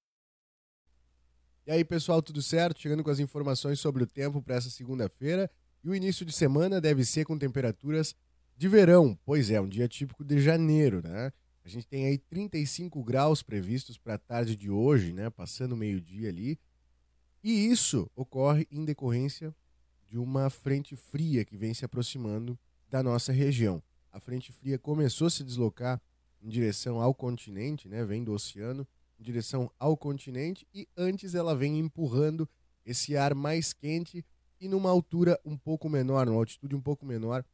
E 1.66 1.72
aí, 1.72 1.84
pessoal, 1.84 2.20
tudo 2.20 2.42
certo? 2.42 2.80
Chegando 2.80 3.02
com 3.02 3.10
as 3.10 3.20
informações 3.20 3.80
sobre 3.80 4.02
o 4.02 4.06
tempo 4.06 4.42
para 4.42 4.56
essa 4.56 4.68
segunda-feira. 4.68 5.50
E 5.82 5.88
o 5.88 5.94
início 5.94 6.26
de 6.26 6.32
semana 6.32 6.78
deve 6.78 7.04
ser 7.04 7.24
com 7.24 7.38
temperaturas 7.38 8.14
de 8.56 8.68
verão. 8.68 9.18
Pois 9.24 9.50
é, 9.50 9.58
um 9.60 9.68
dia 9.68 9.88
típico 9.88 10.22
de 10.22 10.40
janeiro, 10.40 11.00
né? 11.02 11.32
A 11.64 11.68
gente 11.68 11.86
tem 11.86 12.06
aí 12.06 12.18
35 12.18 13.02
graus 13.02 13.42
previstos 13.42 13.96
para 13.96 14.14
a 14.14 14.18
tarde 14.18 14.56
de 14.56 14.70
hoje, 14.70 15.12
né? 15.12 15.30
Passando 15.30 15.76
meio-dia 15.76 16.28
ali. 16.28 16.58
E 17.42 17.66
isso 17.68 18.10
ocorre 18.14 18.66
em 18.70 18.84
decorrência 18.84 19.54
de 20.10 20.18
uma 20.18 20.50
frente 20.50 20.96
fria 20.96 21.44
que 21.44 21.56
vem 21.56 21.72
se 21.72 21.84
aproximando 21.84 22.58
da 22.88 23.00
nossa 23.00 23.32
região. 23.32 23.80
A 24.10 24.18
frente 24.18 24.50
fria 24.50 24.76
começou 24.76 25.28
a 25.28 25.30
se 25.30 25.44
deslocar 25.44 26.02
em 26.42 26.48
direção 26.48 27.00
ao 27.00 27.14
continente, 27.14 27.88
né? 27.88 28.04
Vem 28.04 28.24
do 28.24 28.32
oceano 28.32 28.84
em 29.20 29.22
direção 29.22 29.70
ao 29.78 29.96
continente 29.96 30.66
e 30.74 30.88
antes 30.96 31.36
ela 31.36 31.54
vem 31.54 31.78
empurrando 31.78 32.48
esse 32.84 33.16
ar 33.16 33.36
mais 33.36 33.72
quente 33.72 34.24
e 34.60 34.68
numa 34.68 34.90
altura 34.90 35.38
um 35.44 35.56
pouco 35.56 35.88
menor, 35.88 36.26
numa 36.26 36.38
altitude 36.38 36.74
um 36.74 36.80
pouco 36.80 37.06
menor 37.06 37.44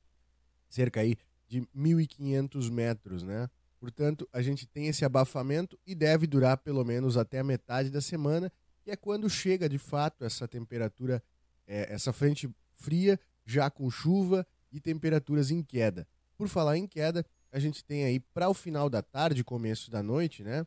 cerca 0.71 1.01
aí 1.01 1.17
de 1.47 1.61
1.500 1.77 2.71
metros, 2.71 3.23
né? 3.23 3.51
Portanto, 3.79 4.27
a 4.33 4.41
gente 4.41 4.67
tem 4.67 4.89
esse 4.89 5.05
abafamento 5.05 5.79
e 5.87 5.95
deve 5.95 6.27
durar 6.27 6.57
pelo 6.57 6.83
menos 6.85 7.19
até 7.19 7.41
a 7.41 7.45
metade 7.45 7.91
da 7.91 8.01
semana, 8.01 8.51
que 8.83 8.91
é 8.91 8.97
quando 8.97 9.29
chega 9.29 9.69
de 9.69 9.79
fato 9.79 10.25
essa 10.25 10.49
temperatura, 10.49 11.23
é, 11.67 11.93
essa 11.93 12.13
frente 12.13 12.49
fria, 12.75 13.19
já 13.45 13.71
com 13.71 13.91
chuva 13.91 14.47
e 14.73 14.81
temperaturas 14.81 15.51
em 15.51 15.63
queda. 15.63 16.07
Por 16.37 16.49
falar 16.49 16.77
em 16.77 16.87
queda, 16.87 17.25
a 17.51 17.59
gente 17.59 17.85
tem 17.85 18.05
aí 18.05 18.21
para 18.21 18.49
o 18.49 18.55
final 18.55 18.91
da 18.91 19.03
tarde, 19.03 19.43
começo 19.43 19.91
da 19.91 20.03
noite, 20.03 20.43
né? 20.43 20.67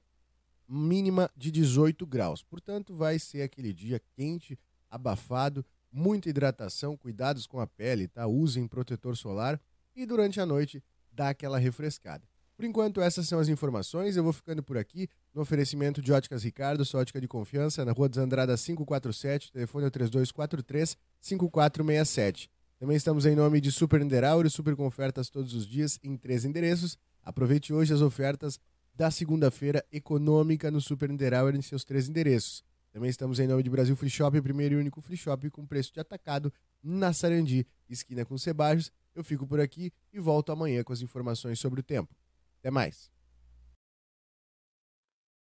Mínima 0.67 1.29
de 1.35 1.51
18 1.51 2.05
graus. 2.05 2.41
Portanto, 2.41 2.95
vai 2.95 3.19
ser 3.19 3.41
aquele 3.41 3.73
dia 3.73 4.01
quente, 4.15 4.57
abafado, 4.89 5.65
muita 5.91 6.29
hidratação, 6.29 6.95
cuidados 6.95 7.45
com 7.45 7.59
a 7.59 7.67
pele, 7.67 8.07
tá? 8.07 8.27
Usem 8.27 8.67
protetor 8.67 9.15
solar 9.17 9.59
e 9.95 10.05
durante 10.05 10.39
a 10.39 10.45
noite 10.45 10.83
dá 11.11 11.29
aquela 11.29 11.59
refrescada. 11.59 12.27
Por 12.59 12.65
enquanto, 12.65 12.99
essas 12.99 13.25
são 13.25 13.39
as 13.39 13.47
informações. 13.47 14.17
Eu 14.17 14.23
vou 14.25 14.33
ficando 14.33 14.61
por 14.61 14.77
aqui 14.77 15.07
no 15.33 15.43
oferecimento 15.43 16.01
de 16.01 16.11
Óticas 16.11 16.43
Ricardo, 16.43 16.83
sua 16.83 16.99
ótica 16.99 17.21
de 17.21 17.25
confiança, 17.25 17.85
na 17.85 17.93
Rua 17.93 18.09
dos 18.09 18.17
Andradas 18.17 18.61
547, 18.65 19.53
telefone 19.53 19.85
é 19.85 19.89
3243-5467. 19.89 22.49
Também 22.77 22.97
estamos 22.97 23.25
em 23.25 23.33
nome 23.33 23.61
de 23.61 23.71
Super 23.71 24.01
Niederauer, 24.01 24.49
super 24.49 24.75
com 24.75 24.85
ofertas 24.85 25.29
todos 25.29 25.53
os 25.53 25.65
dias 25.65 25.97
em 26.03 26.17
três 26.17 26.43
endereços. 26.43 26.97
Aproveite 27.23 27.71
hoje 27.71 27.93
as 27.93 28.01
ofertas 28.01 28.59
da 28.93 29.09
segunda-feira 29.09 29.81
econômica 29.89 30.69
no 30.69 30.81
Super 30.81 31.07
Niederauer 31.07 31.55
em 31.55 31.61
seus 31.61 31.85
três 31.85 32.09
endereços. 32.09 32.61
Também 32.91 33.09
estamos 33.09 33.39
em 33.39 33.47
nome 33.47 33.63
de 33.63 33.69
Brasil 33.69 33.95
Free 33.95 34.09
Shop, 34.09 34.41
primeiro 34.41 34.75
e 34.75 34.79
único 34.79 34.99
free 34.99 35.15
shop 35.15 35.49
com 35.49 35.65
preço 35.65 35.93
de 35.93 36.01
atacado 36.01 36.51
na 36.83 37.13
Sarandi, 37.13 37.65
esquina 37.89 38.25
com 38.25 38.37
Sebajos. 38.37 38.91
Eu 39.15 39.23
fico 39.23 39.47
por 39.47 39.61
aqui 39.61 39.93
e 40.11 40.19
volto 40.19 40.51
amanhã 40.51 40.83
com 40.83 40.91
as 40.91 41.01
informações 41.01 41.57
sobre 41.57 41.79
o 41.79 41.83
tempo. 41.83 42.13
Até 42.59 42.69
mais. 42.69 43.09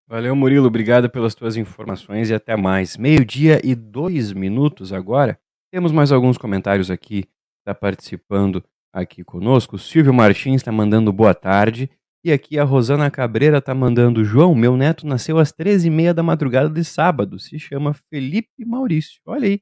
Valeu, 0.08 0.36
Murilo. 0.36 0.68
Obrigado 0.68 1.10
pelas 1.10 1.36
tuas 1.36 1.56
informações 1.56 2.30
e 2.30 2.34
até 2.34 2.56
mais. 2.56 2.98
Meio-dia 2.98 3.62
e 3.64 3.76
dois 3.76 4.32
minutos 4.34 4.92
agora. 4.92 5.40
Temos 5.72 5.92
mais 5.92 6.12
alguns 6.12 6.38
comentários 6.38 6.90
aqui. 6.90 7.26
Está 7.60 7.76
participando 7.76 8.64
aqui 8.92 9.24
conosco. 9.24 9.76
O 9.76 9.80
Silvio 9.80 10.14
Martins 10.14 10.62
está 10.62 10.72
mandando 10.72 11.14
boa 11.14 11.36
tarde. 11.36 11.90
E 12.24 12.32
aqui 12.32 12.60
a 12.60 12.64
Rosana 12.64 13.10
Cabreira 13.10 13.60
está 13.60 13.74
mandando: 13.74 14.24
João, 14.24 14.56
meu 14.56 14.76
neto 14.76 15.06
nasceu 15.06 15.38
às 15.38 15.54
13h30 15.54 16.14
da 16.14 16.24
madrugada 16.24 16.70
de 16.70 16.84
sábado. 16.84 17.40
Se 17.40 17.60
chama 17.60 17.94
Felipe 17.94 18.66
Maurício. 18.66 19.22
Olha 19.26 19.48
aí. 19.48 19.62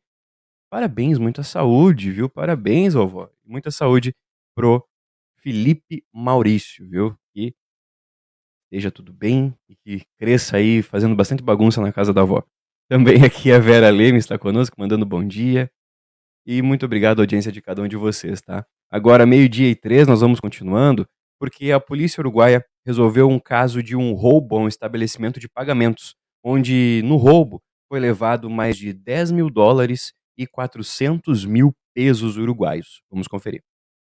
Parabéns, 0.69 1.17
muita 1.17 1.43
saúde, 1.43 2.11
viu? 2.11 2.29
Parabéns, 2.29 2.93
vovó. 2.93 3.29
Muita 3.45 3.71
saúde 3.71 4.13
pro 4.55 4.85
Felipe 5.41 6.03
Maurício, 6.13 6.87
viu? 6.89 7.15
Que 7.33 7.53
esteja 8.65 8.91
tudo 8.91 9.13
bem 9.13 9.53
e 9.69 9.75
que 9.75 10.05
cresça 10.17 10.57
aí 10.57 10.81
fazendo 10.81 11.15
bastante 11.15 11.41
bagunça 11.41 11.81
na 11.81 11.91
casa 11.91 12.13
da 12.13 12.21
avó. 12.21 12.43
Também 12.89 13.23
aqui 13.23 13.51
a 13.51 13.59
Vera 13.59 13.89
Leme 13.89 14.17
está 14.17 14.37
conosco, 14.37 14.75
mandando 14.79 15.05
bom 15.05 15.25
dia. 15.25 15.69
E 16.45 16.61
muito 16.61 16.85
obrigado 16.85 17.19
à 17.19 17.23
audiência 17.23 17.51
de 17.51 17.61
cada 17.61 17.81
um 17.81 17.87
de 17.87 17.97
vocês, 17.97 18.41
tá? 18.41 18.65
Agora, 18.89 19.25
meio-dia 19.25 19.69
e 19.69 19.75
três, 19.75 20.07
nós 20.07 20.21
vamos 20.21 20.39
continuando 20.39 21.05
porque 21.39 21.71
a 21.71 21.79
polícia 21.79 22.21
uruguaia 22.21 22.65
resolveu 22.85 23.29
um 23.29 23.39
caso 23.39 23.83
de 23.83 23.95
um 23.95 24.13
roubo 24.13 24.57
a 24.57 24.61
um 24.61 24.67
estabelecimento 24.67 25.39
de 25.39 25.47
pagamentos, 25.47 26.15
onde 26.43 27.01
no 27.03 27.15
roubo 27.17 27.61
foi 27.89 27.99
levado 27.99 28.49
mais 28.49 28.77
de 28.77 28.93
10 28.93 29.31
mil 29.31 29.49
dólares 29.49 30.13
e 30.37 30.47
400 30.47 31.45
mil 31.45 31.73
pesos 31.93 32.37
uruguaios. 32.37 33.01
Vamos 33.09 33.27
conferir. 33.27 33.61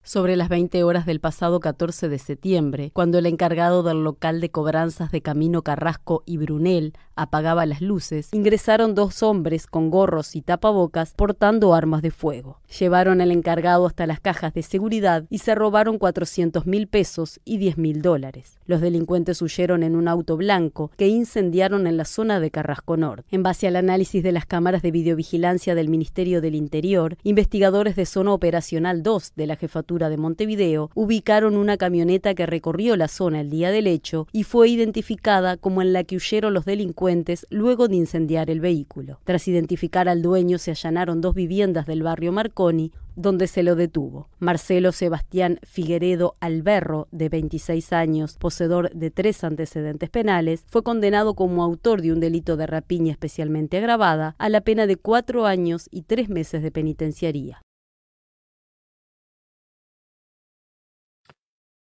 Sobre 0.08 0.38
las 0.38 0.48
20 0.48 0.84
horas 0.86 1.06
del 1.06 1.20
pasado 1.20 1.60
14 1.60 2.08
de 2.08 2.18
septiembre, 2.18 2.92
cuando 2.94 3.18
el 3.18 3.26
encargado 3.26 3.84
del 3.84 4.06
local 4.06 4.40
de 4.40 4.50
cobranzas 4.50 5.12
de 5.12 5.22
Camino 5.22 5.64
Carrasco 5.64 6.24
y 6.26 6.38
Brunel 6.38 6.94
apagaba 7.16 7.66
las 7.66 7.82
luces, 7.82 8.30
ingresaron 8.32 8.96
dos 8.96 9.22
hombres 9.22 9.68
con 9.68 9.90
gorros 9.90 10.36
y 10.36 10.42
tapabocas 10.42 11.14
portando 11.14 11.74
armas 11.74 12.02
de 12.02 12.12
fuego. 12.12 12.62
Llevaron 12.80 13.20
al 13.20 13.32
encargado 13.32 13.86
hasta 13.86 14.08
las 14.08 14.22
cajas 14.22 14.54
de 14.54 14.64
seguridad 14.64 15.26
y 15.30 15.40
se 15.40 15.56
robaron 15.56 15.98
400 15.98 16.66
mil 16.66 16.88
pesos 16.88 17.42
y 17.44 17.58
10 17.58 17.78
mil 17.78 18.02
dólares. 18.02 18.60
Los 18.66 18.80
delincuentes 18.80 19.42
huyeron 19.42 19.84
en 19.84 19.96
un 19.96 20.08
auto 20.08 20.38
blanco 20.38 20.92
que 20.96 21.08
incendiaron 21.08 21.86
en 21.86 21.98
la 21.98 22.06
zona 22.06 22.40
de 22.40 22.52
Carrasco 22.52 22.96
Norte. 22.96 23.26
En 23.32 23.44
base 23.44 23.68
al 23.68 23.76
análisis 23.76 24.24
de 24.24 24.32
las 24.32 24.46
cámaras 24.46 24.84
de 24.84 24.92
videovigilancia 24.92 25.76
del 25.76 25.90
Ministerio 25.90 26.40
del 26.40 26.56
Interior, 26.56 27.18
investigadores 27.24 27.96
de 27.98 28.06
Zona 28.06 28.32
Operacional 28.32 29.04
2 29.04 29.34
de 29.36 29.48
la 29.48 29.56
Jefatura 29.56 29.97
de 29.98 30.18
Montevideo 30.18 30.92
ubicaron 30.94 31.58
una 31.58 31.78
camioneta 31.78 32.36
que 32.36 32.46
recorrió 32.46 32.96
la 32.96 33.08
zona 33.08 33.42
el 33.42 33.50
día 33.50 33.72
del 33.72 33.88
hecho 33.88 34.28
y 34.32 34.44
fue 34.44 34.70
identificada 34.70 35.58
como 35.58 35.82
en 35.82 35.94
la 35.94 36.04
que 36.04 36.16
huyeron 36.16 36.54
los 36.54 36.66
delincuentes 36.66 37.48
luego 37.50 37.88
de 37.88 37.96
incendiar 37.96 38.50
el 38.50 38.62
vehículo. 38.62 39.20
Tras 39.24 39.48
identificar 39.48 40.08
al 40.08 40.22
dueño 40.22 40.60
se 40.60 40.72
allanaron 40.72 41.20
dos 41.20 41.34
viviendas 41.34 41.88
del 41.88 42.04
barrio 42.04 42.32
Marconi, 42.32 42.92
donde 43.18 43.48
se 43.48 43.64
lo 43.64 43.76
detuvo. 43.76 44.30
Marcelo 44.40 44.92
Sebastián 44.92 45.60
Figueredo 45.64 46.36
Alberro, 46.40 47.08
de 47.12 47.30
26 47.30 47.92
años, 47.92 48.38
poseedor 48.38 48.92
de 48.92 49.12
tres 49.12 49.44
antecedentes 49.44 50.10
penales, 50.10 50.64
fue 50.68 50.84
condenado 50.84 51.34
como 51.34 51.64
autor 51.64 52.02
de 52.02 52.14
un 52.14 52.20
delito 52.20 52.56
de 52.56 52.68
rapiña 52.68 53.12
especialmente 53.12 53.78
agravada 53.78 54.36
a 54.38 54.50
la 54.50 54.62
pena 54.62 54.86
de 54.86 54.96
cuatro 54.96 55.46
años 55.46 55.88
y 55.92 56.04
tres 56.04 56.30
meses 56.30 56.62
de 56.62 56.72
penitenciaría. 56.72 57.62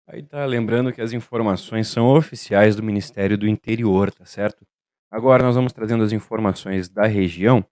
Aí 0.08 0.22
tá 0.22 0.44
lembrando 0.44 0.92
que 0.92 1.00
as 1.00 1.12
informações 1.12 1.88
são 1.88 2.06
oficiais 2.06 2.76
do 2.76 2.82
Ministério 2.82 3.36
do 3.36 3.48
Interior, 3.48 4.12
tá 4.12 4.25
certo? 4.25 4.64
Agora 5.10 5.42
nós 5.42 5.56
vamos 5.56 5.72
trazendo 5.72 6.04
as 6.04 6.12
informações 6.12 6.88
da 6.88 7.06
região, 7.06 7.64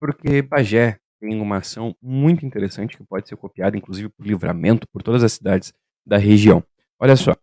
porque 0.00 0.40
Bagé 0.40 0.98
tem 1.20 1.38
uma 1.40 1.58
ação 1.58 1.94
muito 2.00 2.46
interessante 2.46 2.96
que 2.96 3.04
pode 3.04 3.28
ser 3.28 3.36
copiada, 3.36 3.76
inclusive 3.76 4.08
por 4.08 4.26
livramento, 4.26 4.88
por 4.88 5.02
todas 5.02 5.22
as 5.22 5.34
cidades 5.34 5.72
da 6.04 6.16
região. 6.16 6.64
Olha 6.98 7.14
só, 7.14 7.36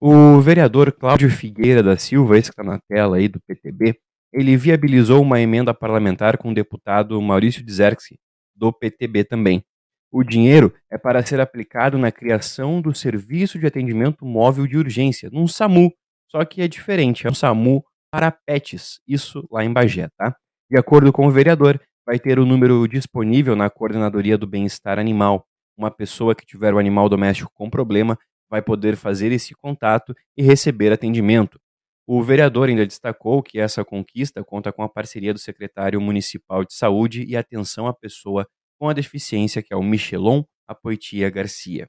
o 0.00 0.40
vereador 0.40 0.92
Cláudio 0.92 1.28
Figueira 1.28 1.82
da 1.82 1.96
Silva, 1.96 2.38
esse 2.38 2.50
que 2.50 2.60
está 2.60 2.62
na 2.62 2.78
tela 2.78 3.16
aí 3.16 3.28
do 3.28 3.40
PTB, 3.40 3.98
ele 4.32 4.56
viabilizou 4.56 5.20
uma 5.20 5.40
emenda 5.40 5.74
parlamentar 5.74 6.38
com 6.38 6.50
o 6.50 6.54
deputado 6.54 7.20
Maurício 7.20 7.64
Dizerxi, 7.64 8.18
do 8.54 8.72
PTB 8.72 9.24
também. 9.24 9.64
O 10.10 10.22
dinheiro 10.22 10.72
é 10.90 10.96
para 10.96 11.24
ser 11.24 11.40
aplicado 11.40 11.98
na 11.98 12.12
criação 12.12 12.80
do 12.80 12.94
Serviço 12.94 13.58
de 13.58 13.66
Atendimento 13.66 14.24
Móvel 14.24 14.66
de 14.66 14.76
Urgência, 14.76 15.28
num 15.32 15.48
SAMU, 15.48 15.92
só 16.30 16.44
que 16.44 16.62
é 16.62 16.68
diferente, 16.68 17.26
é 17.26 17.30
um 17.30 17.34
SAMU 17.34 17.84
para 18.10 18.30
pets, 18.30 19.00
isso 19.06 19.46
lá 19.50 19.64
em 19.64 19.72
Bagé, 19.72 20.08
tá? 20.16 20.34
De 20.70 20.78
acordo 20.78 21.12
com 21.12 21.26
o 21.26 21.30
vereador, 21.30 21.80
vai 22.06 22.18
ter 22.18 22.38
o 22.38 22.46
número 22.46 22.86
disponível 22.86 23.56
na 23.56 23.68
Coordenadoria 23.68 24.38
do 24.38 24.46
Bem-Estar 24.46 24.98
Animal. 24.98 25.44
Uma 25.76 25.90
pessoa 25.90 26.34
que 26.34 26.46
tiver 26.46 26.72
o 26.72 26.78
animal 26.78 27.08
doméstico 27.08 27.50
com 27.54 27.68
problema 27.68 28.16
vai 28.48 28.62
poder 28.62 28.96
fazer 28.96 29.32
esse 29.32 29.54
contato 29.54 30.14
e 30.36 30.42
receber 30.42 30.92
atendimento. 30.92 31.60
O 32.06 32.22
vereador 32.22 32.68
ainda 32.68 32.86
destacou 32.86 33.42
que 33.42 33.58
essa 33.58 33.84
conquista 33.84 34.44
conta 34.44 34.72
com 34.72 34.82
a 34.84 34.88
parceria 34.88 35.34
do 35.34 35.40
secretário 35.40 36.00
municipal 36.00 36.64
de 36.64 36.72
Saúde 36.72 37.24
e 37.24 37.36
Atenção 37.36 37.88
à 37.88 37.92
Pessoa 37.92 38.46
com 38.78 38.88
a 38.88 38.92
deficiência, 38.92 39.62
que 39.62 39.72
é 39.72 39.76
o 39.76 39.82
Michelon 39.82 40.42
Apoitia 40.68 41.30
Garcia. 41.30 41.88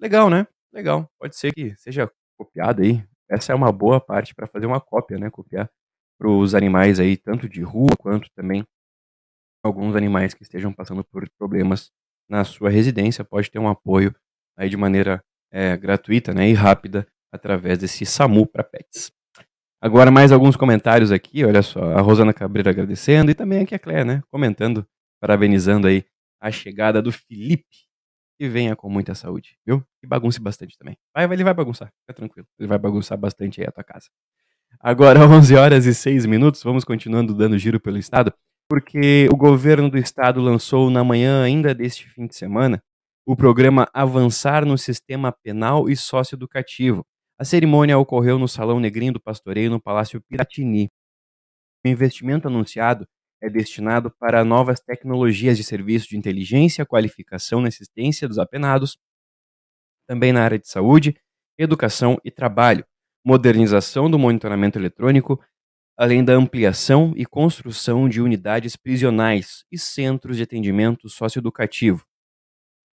Legal, 0.00 0.30
né? 0.30 0.46
Legal. 0.72 1.10
Pode 1.18 1.36
ser 1.36 1.52
que 1.52 1.74
seja 1.76 2.10
copiado 2.36 2.82
aí. 2.82 3.04
Essa 3.28 3.52
é 3.52 3.54
uma 3.54 3.70
boa 3.72 4.00
parte 4.00 4.34
para 4.34 4.46
fazer 4.46 4.66
uma 4.66 4.80
cópia, 4.80 5.18
né? 5.18 5.30
Copiar 5.30 5.70
para 6.18 6.28
os 6.28 6.54
animais 6.54 6.98
aí, 6.98 7.16
tanto 7.16 7.48
de 7.48 7.62
rua 7.62 7.90
quanto 7.98 8.28
também 8.34 8.64
alguns 9.62 9.94
animais 9.94 10.34
que 10.34 10.42
estejam 10.42 10.72
passando 10.72 11.04
por 11.04 11.28
problemas 11.38 11.90
na 12.28 12.44
sua 12.44 12.70
residência. 12.70 13.24
Pode 13.24 13.50
ter 13.50 13.58
um 13.58 13.68
apoio 13.68 14.14
aí 14.56 14.68
de 14.68 14.76
maneira 14.76 15.22
é, 15.52 15.76
gratuita 15.76 16.32
né, 16.34 16.48
e 16.48 16.52
rápida 16.52 17.06
através 17.32 17.78
desse 17.78 18.04
SAMU 18.04 18.46
para 18.46 18.64
pets. 18.64 19.12
Agora, 19.80 20.10
mais 20.10 20.32
alguns 20.32 20.56
comentários 20.56 21.12
aqui. 21.12 21.44
Olha 21.44 21.62
só, 21.62 21.92
a 21.92 22.00
Rosana 22.00 22.32
Cabreira 22.32 22.70
agradecendo 22.70 23.30
e 23.30 23.34
também 23.34 23.62
aqui 23.62 23.74
a 23.74 23.78
Cléia, 23.78 24.04
né? 24.04 24.22
Comentando 24.28 24.84
parabenizando 25.20 25.86
aí 25.86 26.04
a 26.40 26.50
chegada 26.50 27.02
do 27.02 27.12
Felipe. 27.12 27.88
Que 28.38 28.48
venha 28.48 28.76
com 28.76 28.88
muita 28.88 29.16
saúde, 29.16 29.58
viu? 29.66 29.84
E 30.02 30.06
bagunce 30.06 30.40
bastante 30.40 30.78
também. 30.78 30.96
Vai, 31.12 31.24
ele 31.24 31.42
vai 31.42 31.52
bagunçar, 31.52 31.92
fica 32.02 32.14
tranquilo. 32.14 32.46
Ele 32.56 32.68
vai 32.68 32.78
bagunçar 32.78 33.18
bastante 33.18 33.60
aí 33.60 33.66
a 33.66 33.72
tua 33.72 33.82
casa. 33.82 34.06
Agora, 34.80 35.18
11 35.26 35.56
horas 35.56 35.86
e 35.86 35.94
6 35.94 36.24
minutos, 36.26 36.62
vamos 36.62 36.84
continuando 36.84 37.34
dando 37.34 37.58
giro 37.58 37.80
pelo 37.80 37.98
estado, 37.98 38.32
porque 38.68 39.28
o 39.32 39.36
governo 39.36 39.90
do 39.90 39.98
estado 39.98 40.40
lançou 40.40 40.88
na 40.88 41.02
manhã 41.02 41.42
ainda 41.42 41.74
deste 41.74 42.08
fim 42.10 42.26
de 42.28 42.36
semana 42.36 42.80
o 43.26 43.36
programa 43.36 43.86
Avançar 43.92 44.64
no 44.64 44.78
Sistema 44.78 45.30
Penal 45.30 45.90
e 45.90 45.94
Socioeducativo. 45.94 47.04
A 47.38 47.44
cerimônia 47.44 47.98
ocorreu 47.98 48.38
no 48.38 48.48
Salão 48.48 48.80
Negrinho 48.80 49.12
do 49.12 49.20
Pastoreio, 49.20 49.70
no 49.70 49.78
Palácio 49.78 50.18
Piratini. 50.22 50.88
O 51.84 51.88
investimento 51.88 52.48
anunciado 52.48 53.06
é 53.40 53.48
destinado 53.48 54.10
para 54.10 54.44
novas 54.44 54.80
tecnologias 54.80 55.56
de 55.56 55.64
serviço 55.64 56.08
de 56.08 56.16
inteligência, 56.16 56.84
qualificação 56.84 57.64
e 57.64 57.68
assistência 57.68 58.26
dos 58.26 58.38
apenados, 58.38 58.98
também 60.06 60.32
na 60.32 60.42
área 60.42 60.58
de 60.58 60.68
saúde, 60.68 61.16
educação 61.56 62.18
e 62.24 62.30
trabalho, 62.30 62.84
modernização 63.24 64.10
do 64.10 64.18
monitoramento 64.18 64.78
eletrônico, 64.78 65.40
além 65.96 66.24
da 66.24 66.32
ampliação 66.32 67.12
e 67.16 67.26
construção 67.26 68.08
de 68.08 68.20
unidades 68.20 68.76
prisionais 68.76 69.64
e 69.70 69.78
centros 69.78 70.36
de 70.36 70.44
atendimento 70.44 71.08
socioeducativo. 71.08 72.06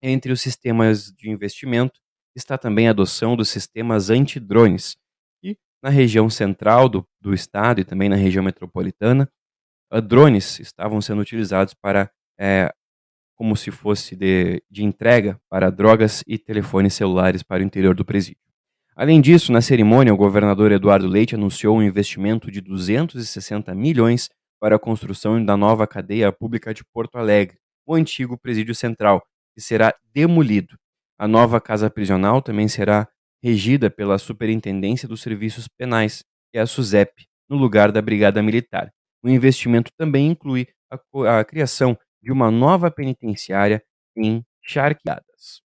Entre 0.01 0.31
os 0.31 0.41
sistemas 0.41 1.11
de 1.11 1.29
investimento 1.29 1.99
está 2.35 2.57
também 2.57 2.87
a 2.87 2.91
adoção 2.91 3.35
dos 3.35 3.49
sistemas 3.49 4.09
antidrones, 4.09 4.97
e 5.41 5.57
na 5.81 5.89
região 5.89 6.29
central 6.29 6.89
do, 6.89 7.07
do 7.21 7.33
estado 7.33 7.79
e 7.79 7.85
também 7.85 8.09
na 8.09 8.15
região 8.15 8.43
metropolitana 8.43 9.31
drones 10.01 10.59
estavam 10.59 11.01
sendo 11.01 11.21
utilizados 11.21 11.73
para, 11.73 12.09
é, 12.39 12.73
como 13.35 13.55
se 13.55 13.71
fosse 13.71 14.15
de, 14.15 14.61
de 14.69 14.83
entrega 14.83 15.39
para 15.49 15.69
drogas 15.69 16.23
e 16.27 16.37
telefones 16.37 16.93
celulares 16.93 17.43
para 17.43 17.61
o 17.61 17.65
interior 17.65 17.95
do 17.95 18.05
presídio. 18.05 18.41
Além 18.95 19.19
disso, 19.19 19.51
na 19.51 19.61
cerimônia, 19.61 20.13
o 20.13 20.17
governador 20.17 20.71
Eduardo 20.71 21.07
Leite 21.07 21.35
anunciou 21.35 21.77
um 21.77 21.83
investimento 21.83 22.49
de 22.49 22.61
260 22.61 23.75
milhões 23.75 24.29
para 24.59 24.77
a 24.77 24.79
construção 24.79 25.43
da 25.43 25.57
nova 25.57 25.85
cadeia 25.85 26.31
pública 26.31 26.73
de 26.73 26.83
Porto 26.85 27.17
Alegre, 27.17 27.57
o 27.85 27.93
antigo 27.93 28.37
presídio 28.37 28.73
central, 28.73 29.21
que 29.53 29.61
será 29.61 29.93
demolido. 30.13 30.77
A 31.19 31.27
nova 31.27 31.59
casa 31.59 31.89
prisional 31.89 32.41
também 32.41 32.67
será 32.67 33.07
regida 33.43 33.89
pela 33.89 34.17
Superintendência 34.17 35.07
dos 35.07 35.21
Serviços 35.21 35.67
Penais, 35.67 36.23
que 36.51 36.57
é 36.57 36.61
a 36.61 36.65
SUSEP, 36.65 37.27
no 37.49 37.57
lugar 37.57 37.91
da 37.91 38.01
Brigada 38.01 38.41
Militar. 38.41 38.91
O 39.25 39.29
investimento 39.29 39.91
também 39.97 40.27
inclui 40.27 40.67
a, 40.91 41.39
a 41.39 41.43
criação 41.43 41.97
de 42.21 42.31
uma 42.31 42.51
nova 42.51 42.91
penitenciária 42.91 43.83
em 44.15 44.45
Charqueadas. 44.61 45.63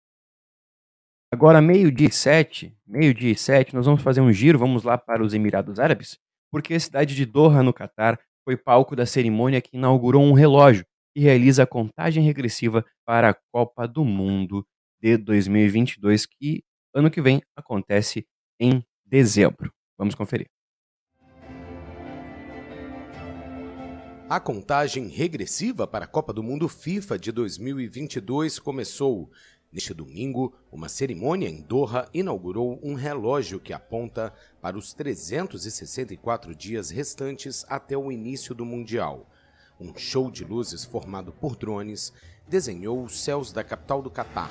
Agora, 1.33 1.62
meio-dia 1.62 2.09
e 2.09 2.12
sete, 2.12 2.77
meio-dia 2.87 3.33
e 3.33 3.35
sete, 3.35 3.75
nós 3.75 3.87
vamos 3.87 4.03
fazer 4.03 4.21
um 4.21 4.31
giro, 4.31 4.59
vamos 4.59 4.83
lá 4.83 4.99
para 4.99 5.23
os 5.23 5.33
Emirados 5.33 5.81
Árabes, 5.81 6.19
porque 6.53 6.75
a 6.75 6.81
cidade 6.81 7.14
de 7.14 7.25
Doha, 7.25 7.62
no 7.62 7.73
Catar, 7.73 8.21
foi 8.45 8.59
palco 8.59 8.95
da 8.95 9.07
cerimônia 9.07 9.62
que 9.62 9.75
inaugurou 9.75 10.23
um 10.23 10.35
relógio 10.35 10.85
que 11.14 11.23
realiza 11.23 11.62
a 11.62 11.66
contagem 11.66 12.23
regressiva 12.23 12.85
para 13.07 13.31
a 13.31 13.37
Copa 13.51 13.88
do 13.88 14.05
Mundo 14.05 14.66
de 15.01 15.16
2022, 15.16 16.27
que 16.27 16.62
ano 16.95 17.11
que 17.11 17.23
vem 17.23 17.40
acontece 17.57 18.27
em 18.61 18.85
dezembro. 19.07 19.73
Vamos 19.99 20.14
conferir. 20.14 20.56
A 24.29 24.41
contagem 24.41 25.07
regressiva 25.07 25.87
para 25.87 26.05
a 26.05 26.09
Copa 26.09 26.33
do 26.33 26.43
Mundo 26.43 26.69
FIFA 26.69 27.17
de 27.17 27.31
2022 27.31 28.59
começou. 28.59 29.31
Neste 29.73 29.95
domingo, 29.95 30.53
uma 30.73 30.89
cerimônia 30.89 31.49
em 31.49 31.62
Doha 31.62 32.09
inaugurou 32.12 32.81
um 32.83 32.95
relógio 32.95 33.61
que 33.61 33.73
aponta 33.73 34.35
para 34.61 34.77
os 34.77 34.93
364 34.93 36.57
dias 36.57 36.91
restantes 36.91 37.65
até 37.69 37.97
o 37.97 38.11
início 38.11 38.53
do 38.53 38.65
Mundial. 38.65 39.31
Um 39.79 39.97
show 39.97 40.29
de 40.29 40.45
luzes 40.45 40.85
formado 40.85 41.31
por 41.31 41.55
drones 41.55 42.12
desenhou 42.49 43.05
os 43.05 43.21
céus 43.21 43.53
da 43.53 43.62
capital 43.62 44.03
do 44.03 44.11
Catar. 44.11 44.51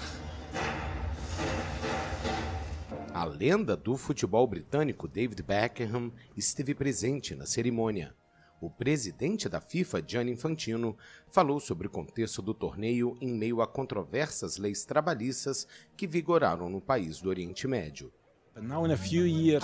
A 3.14 3.26
lenda 3.26 3.76
do 3.76 3.98
futebol 3.98 4.48
britânico 4.48 5.06
David 5.06 5.44
Beckham 5.44 6.14
esteve 6.38 6.74
presente 6.74 7.36
na 7.36 7.46
cerimônia. 7.46 8.16
O 8.62 8.70
presidente 8.70 9.50
da 9.50 9.60
FIFA, 9.60 10.02
Gianni 10.08 10.32
Infantino, 10.32 10.98
falou 11.28 11.60
sobre 11.60 11.88
o 11.88 11.89
contexto 11.89 12.41
do 12.41 12.54
torneio 12.54 13.18
em 13.20 13.34
meio 13.34 13.62
a 13.62 13.68
controversas 13.68 14.58
leis 14.58 14.86
trabalhistas 14.86 15.68
que 15.98 16.08
vigoraram 16.08 16.70
no 16.70 16.80
país 16.80 17.20
do 17.20 17.30
Oriente 17.30 17.68
Médio. 17.68 18.12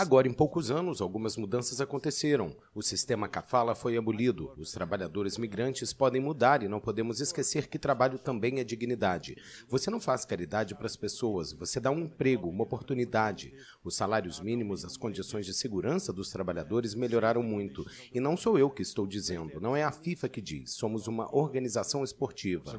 Agora, 0.02 0.28
em 0.28 0.34
poucos 0.34 0.70
anos, 0.70 1.00
algumas 1.00 1.38
mudanças 1.38 1.80
aconteceram. 1.80 2.54
O 2.76 2.82
sistema 2.82 3.26
kafala 3.26 3.74
foi 3.74 3.96
abolido. 3.96 4.52
Os 4.58 4.74
trabalhadores 4.74 5.38
migrantes 5.38 5.94
podem 5.94 6.22
mudar 6.22 6.62
e 6.62 6.68
não 6.68 6.82
podemos 6.82 7.22
esquecer 7.22 7.70
que 7.70 7.80
trabalho 7.80 8.20
também 8.20 8.60
é 8.60 8.66
dignidade. 8.66 9.38
Você 9.70 9.90
não 9.90 10.02
faz 10.02 10.26
caridade 10.26 10.76
para 10.76 10.88
as 10.88 10.98
pessoas, 10.98 11.54
você 11.54 11.80
dá 11.80 11.90
um 11.90 12.00
emprego, 12.00 12.50
uma 12.50 12.64
oportunidade. 12.64 13.54
Os 13.82 13.96
salários 13.96 14.42
mínimos, 14.42 14.84
as 14.84 14.98
condições 14.98 15.46
de 15.46 15.54
segurança 15.54 16.12
dos 16.12 16.30
trabalhadores 16.30 16.94
melhoraram 16.94 17.42
muito. 17.42 17.86
E 18.14 18.20
não 18.20 18.36
sou 18.36 18.60
eu 18.60 18.70
que 18.70 18.82
estou 18.82 19.08
dizendo, 19.08 19.62
não 19.62 19.74
é 19.74 19.84
a 19.84 19.92
FIFA 19.94 20.28
que 20.28 20.42
diz. 20.42 20.72
Somos 20.72 21.08
uma 21.08 21.34
organização 21.34 22.04
esportiva. 22.04 22.70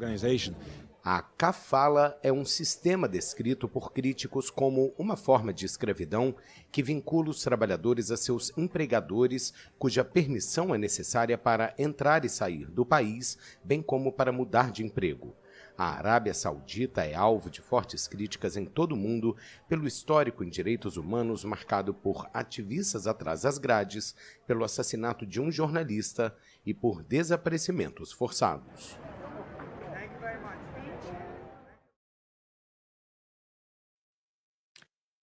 A 1.04 1.20
kafala 1.20 2.16
é 2.22 2.32
um 2.32 2.44
sistema 2.44 3.08
descrito 3.08 3.66
por 3.66 3.92
críticos 3.92 4.50
como 4.50 4.94
uma 4.96 5.16
forma 5.16 5.52
de 5.52 5.66
escravidão 5.66 6.32
que 6.70 6.80
vincula 6.80 7.30
os 7.30 7.42
trabalhadores 7.42 8.12
a 8.12 8.16
seus 8.16 8.56
empregadores, 8.56 9.52
cuja 9.80 10.04
permissão 10.04 10.72
é 10.72 10.78
necessária 10.78 11.36
para 11.36 11.74
entrar 11.76 12.24
e 12.24 12.28
sair 12.28 12.70
do 12.70 12.86
país, 12.86 13.36
bem 13.64 13.82
como 13.82 14.12
para 14.12 14.30
mudar 14.30 14.70
de 14.70 14.84
emprego. 14.84 15.34
A 15.76 15.86
Arábia 15.86 16.32
Saudita 16.32 17.04
é 17.04 17.16
alvo 17.16 17.50
de 17.50 17.60
fortes 17.60 18.06
críticas 18.06 18.56
em 18.56 18.64
todo 18.64 18.92
o 18.92 18.96
mundo 18.96 19.36
pelo 19.68 19.88
histórico 19.88 20.44
em 20.44 20.48
direitos 20.48 20.96
humanos 20.96 21.42
marcado 21.42 21.92
por 21.92 22.30
ativistas 22.32 23.08
atrás 23.08 23.42
das 23.42 23.58
grades, 23.58 24.14
pelo 24.46 24.62
assassinato 24.62 25.26
de 25.26 25.40
um 25.40 25.50
jornalista 25.50 26.32
e 26.64 26.72
por 26.72 27.02
desaparecimentos 27.02 28.12
forçados. 28.12 28.96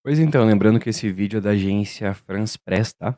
Pois 0.10 0.18
então, 0.18 0.44
lembrando 0.44 0.80
que 0.80 0.90
esse 0.90 1.08
vídeo 1.12 1.38
é 1.38 1.40
da 1.40 1.52
agência 1.52 2.16
France 2.16 2.58
Press, 2.58 2.92
tá? 2.94 3.16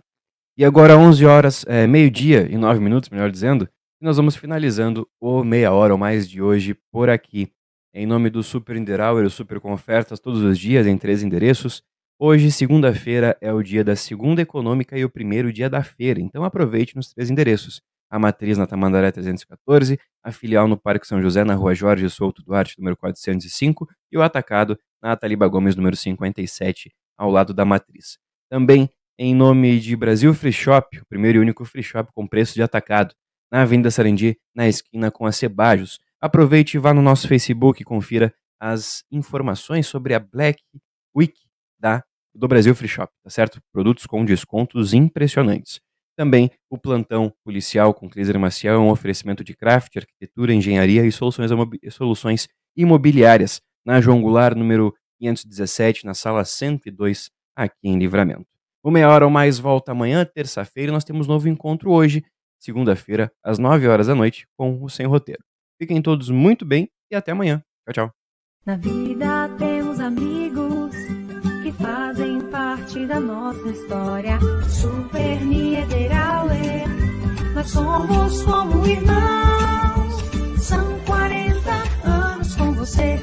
E 0.58 0.66
agora 0.66 0.98
11 0.98 1.26
horas, 1.26 1.66
é, 1.66 1.88
meio-dia 1.88 2.46
e 2.52 2.58
9 2.58 2.82
minutos, 2.82 3.10
melhor 3.10 3.32
dizendo, 3.32 3.66
nós 4.02 4.18
vamos 4.18 4.36
finalizando 4.36 5.08
o 5.18 5.42
meia 5.42 5.72
hora 5.72 5.94
ou 5.94 5.98
mais 5.98 6.30
de 6.30 6.42
hoje 6.42 6.76
por 6.92 7.10
aqui. 7.10 7.50
Em 7.94 8.06
nome 8.06 8.30
do 8.30 8.44
Super 8.44 8.76
Niederauer, 8.76 9.26
o 9.26 9.30
Super 9.30 9.62
com 9.62 9.72
ofertas 9.72 10.20
todos 10.20 10.42
os 10.42 10.60
dias 10.60 10.86
em 10.86 10.98
três 10.98 11.24
endereços. 11.24 11.82
Hoje, 12.20 12.52
segunda-feira, 12.52 13.38
é 13.40 13.54
o 13.54 13.64
dia 13.64 13.86
da 13.86 13.96
segunda 13.96 14.42
econômica 14.42 14.98
e 14.98 15.06
o 15.06 15.10
primeiro 15.10 15.54
dia 15.54 15.70
da 15.70 15.82
feira, 15.82 16.20
então 16.20 16.44
aproveite 16.44 16.98
nos 16.98 17.14
três 17.14 17.30
endereços. 17.30 17.82
A 18.10 18.20
matriz 18.20 18.58
na 18.58 18.68
Tamandaré 18.68 19.14
314, 19.14 19.98
a 20.22 20.32
filial 20.34 20.68
no 20.68 20.76
Parque 20.76 21.08
São 21.08 21.22
José, 21.22 21.46
na 21.46 21.56
rua 21.56 21.74
Jorge 21.74 22.10
Souto 22.10 22.44
Duarte, 22.44 22.78
número 22.78 22.98
405, 22.98 23.88
e 24.12 24.18
o 24.18 24.22
atacado 24.22 24.78
na 25.02 25.16
Taliba 25.16 25.48
Gomes, 25.48 25.76
número 25.76 25.96
57, 25.96 26.92
ao 27.18 27.30
lado 27.30 27.54
da 27.54 27.66
matriz. 27.66 28.18
Também 28.50 28.90
em 29.24 29.36
nome 29.36 29.80
de 29.80 29.96
Brasil 29.96 30.34
Free 30.34 30.52
Shop, 30.52 31.00
o 31.00 31.06
primeiro 31.06 31.38
e 31.38 31.42
único 31.42 31.64
free 31.64 31.84
shop 31.84 32.12
com 32.12 32.26
preço 32.26 32.56
de 32.56 32.64
atacado, 32.64 33.14
na 33.52 33.62
Avenida 33.62 33.92
Sarandi, 33.92 34.36
na 34.56 34.68
esquina 34.68 35.12
com 35.12 35.28
a 35.28 35.32
Cebajos. 35.32 36.00
Aproveite 36.20 36.76
e 36.76 36.80
vá 36.80 36.92
no 36.92 37.04
nosso 37.04 37.28
Facebook 37.28 37.82
e 37.82 37.86
confira 37.86 38.34
as 38.60 39.04
informações 39.12 39.86
sobre 39.86 40.16
a 40.16 40.20
Black 40.20 40.60
Week 41.16 41.40
da, 41.80 42.04
do 42.34 42.48
Brasil 42.48 42.74
Free 42.74 42.88
Shop, 42.88 43.14
tá 43.24 43.30
certo? 43.30 43.62
Produtos 43.72 44.08
com 44.08 44.26
descontos 44.26 44.92
impressionantes. 44.92 45.80
Também 46.18 46.50
o 46.68 46.78
plantão 46.78 47.32
policial 47.44 47.94
com 47.94 48.10
Cleiser 48.10 48.40
Maciel 48.40 48.76
é 48.76 48.80
um 48.80 48.90
oferecimento 48.90 49.44
de 49.44 49.56
craft, 49.56 49.98
arquitetura, 49.98 50.52
engenharia 50.52 51.06
e 51.06 51.12
soluções 51.12 52.48
imobiliárias 52.76 53.62
na 53.86 54.02
João 54.02 54.22
Goulart, 54.22 54.56
número 54.56 54.94
517, 55.20 56.06
na 56.06 56.13
sala 56.13 56.44
102, 56.44 57.30
aqui 57.56 57.76
em 57.84 57.98
Livramento. 57.98 58.46
O 58.84 58.89
Meia 58.89 59.10
Hora 59.10 59.26
ou 59.26 59.32
Mais 59.32 59.60
volta 59.60 59.91
amanhã, 59.91 60.26
terça-feira, 60.26 60.91
e 60.91 60.94
nós 60.94 61.04
temos 61.04 61.28
novo 61.28 61.48
encontro 61.48 61.91
hoje, 61.91 62.24
segunda-feira, 62.60 63.32
às 63.44 63.60
9 63.60 63.88
horas 63.88 64.08
da 64.08 64.15
noite, 64.15 64.48
com 64.58 64.84
o 64.84 64.89
Sem 64.89 65.06
Roteiro. 65.06 65.44
Fiquem 65.80 66.02
todos 66.02 66.30
muito 66.30 66.65
bem 66.65 66.89
e 67.12 67.15
até 67.15 67.32
amanhã. 67.32 67.63
Tchau, 67.86 67.94
tchau. 68.08 68.13
Na 68.65 68.76
vida 68.76 69.50
temos 69.58 70.00
amigos 70.00 70.96
que 71.63 71.72
fazem 71.72 72.39
parte 72.50 73.06
da 73.06 73.20
nossa 73.20 73.67
história. 73.70 74.39
Super 74.70 75.41
Niederauer, 75.44 76.88
nós 77.56 77.70
somos 77.70 78.44
como 78.44 78.86
irmãos. 78.86 80.62
São 80.62 81.00
40 81.06 81.72
anos 82.08 82.56
com 82.56 82.74
você 82.74 83.20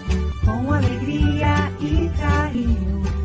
com 0.49 0.73
alegria 0.73 1.71
e 1.79 2.09
carinho. 2.19 3.18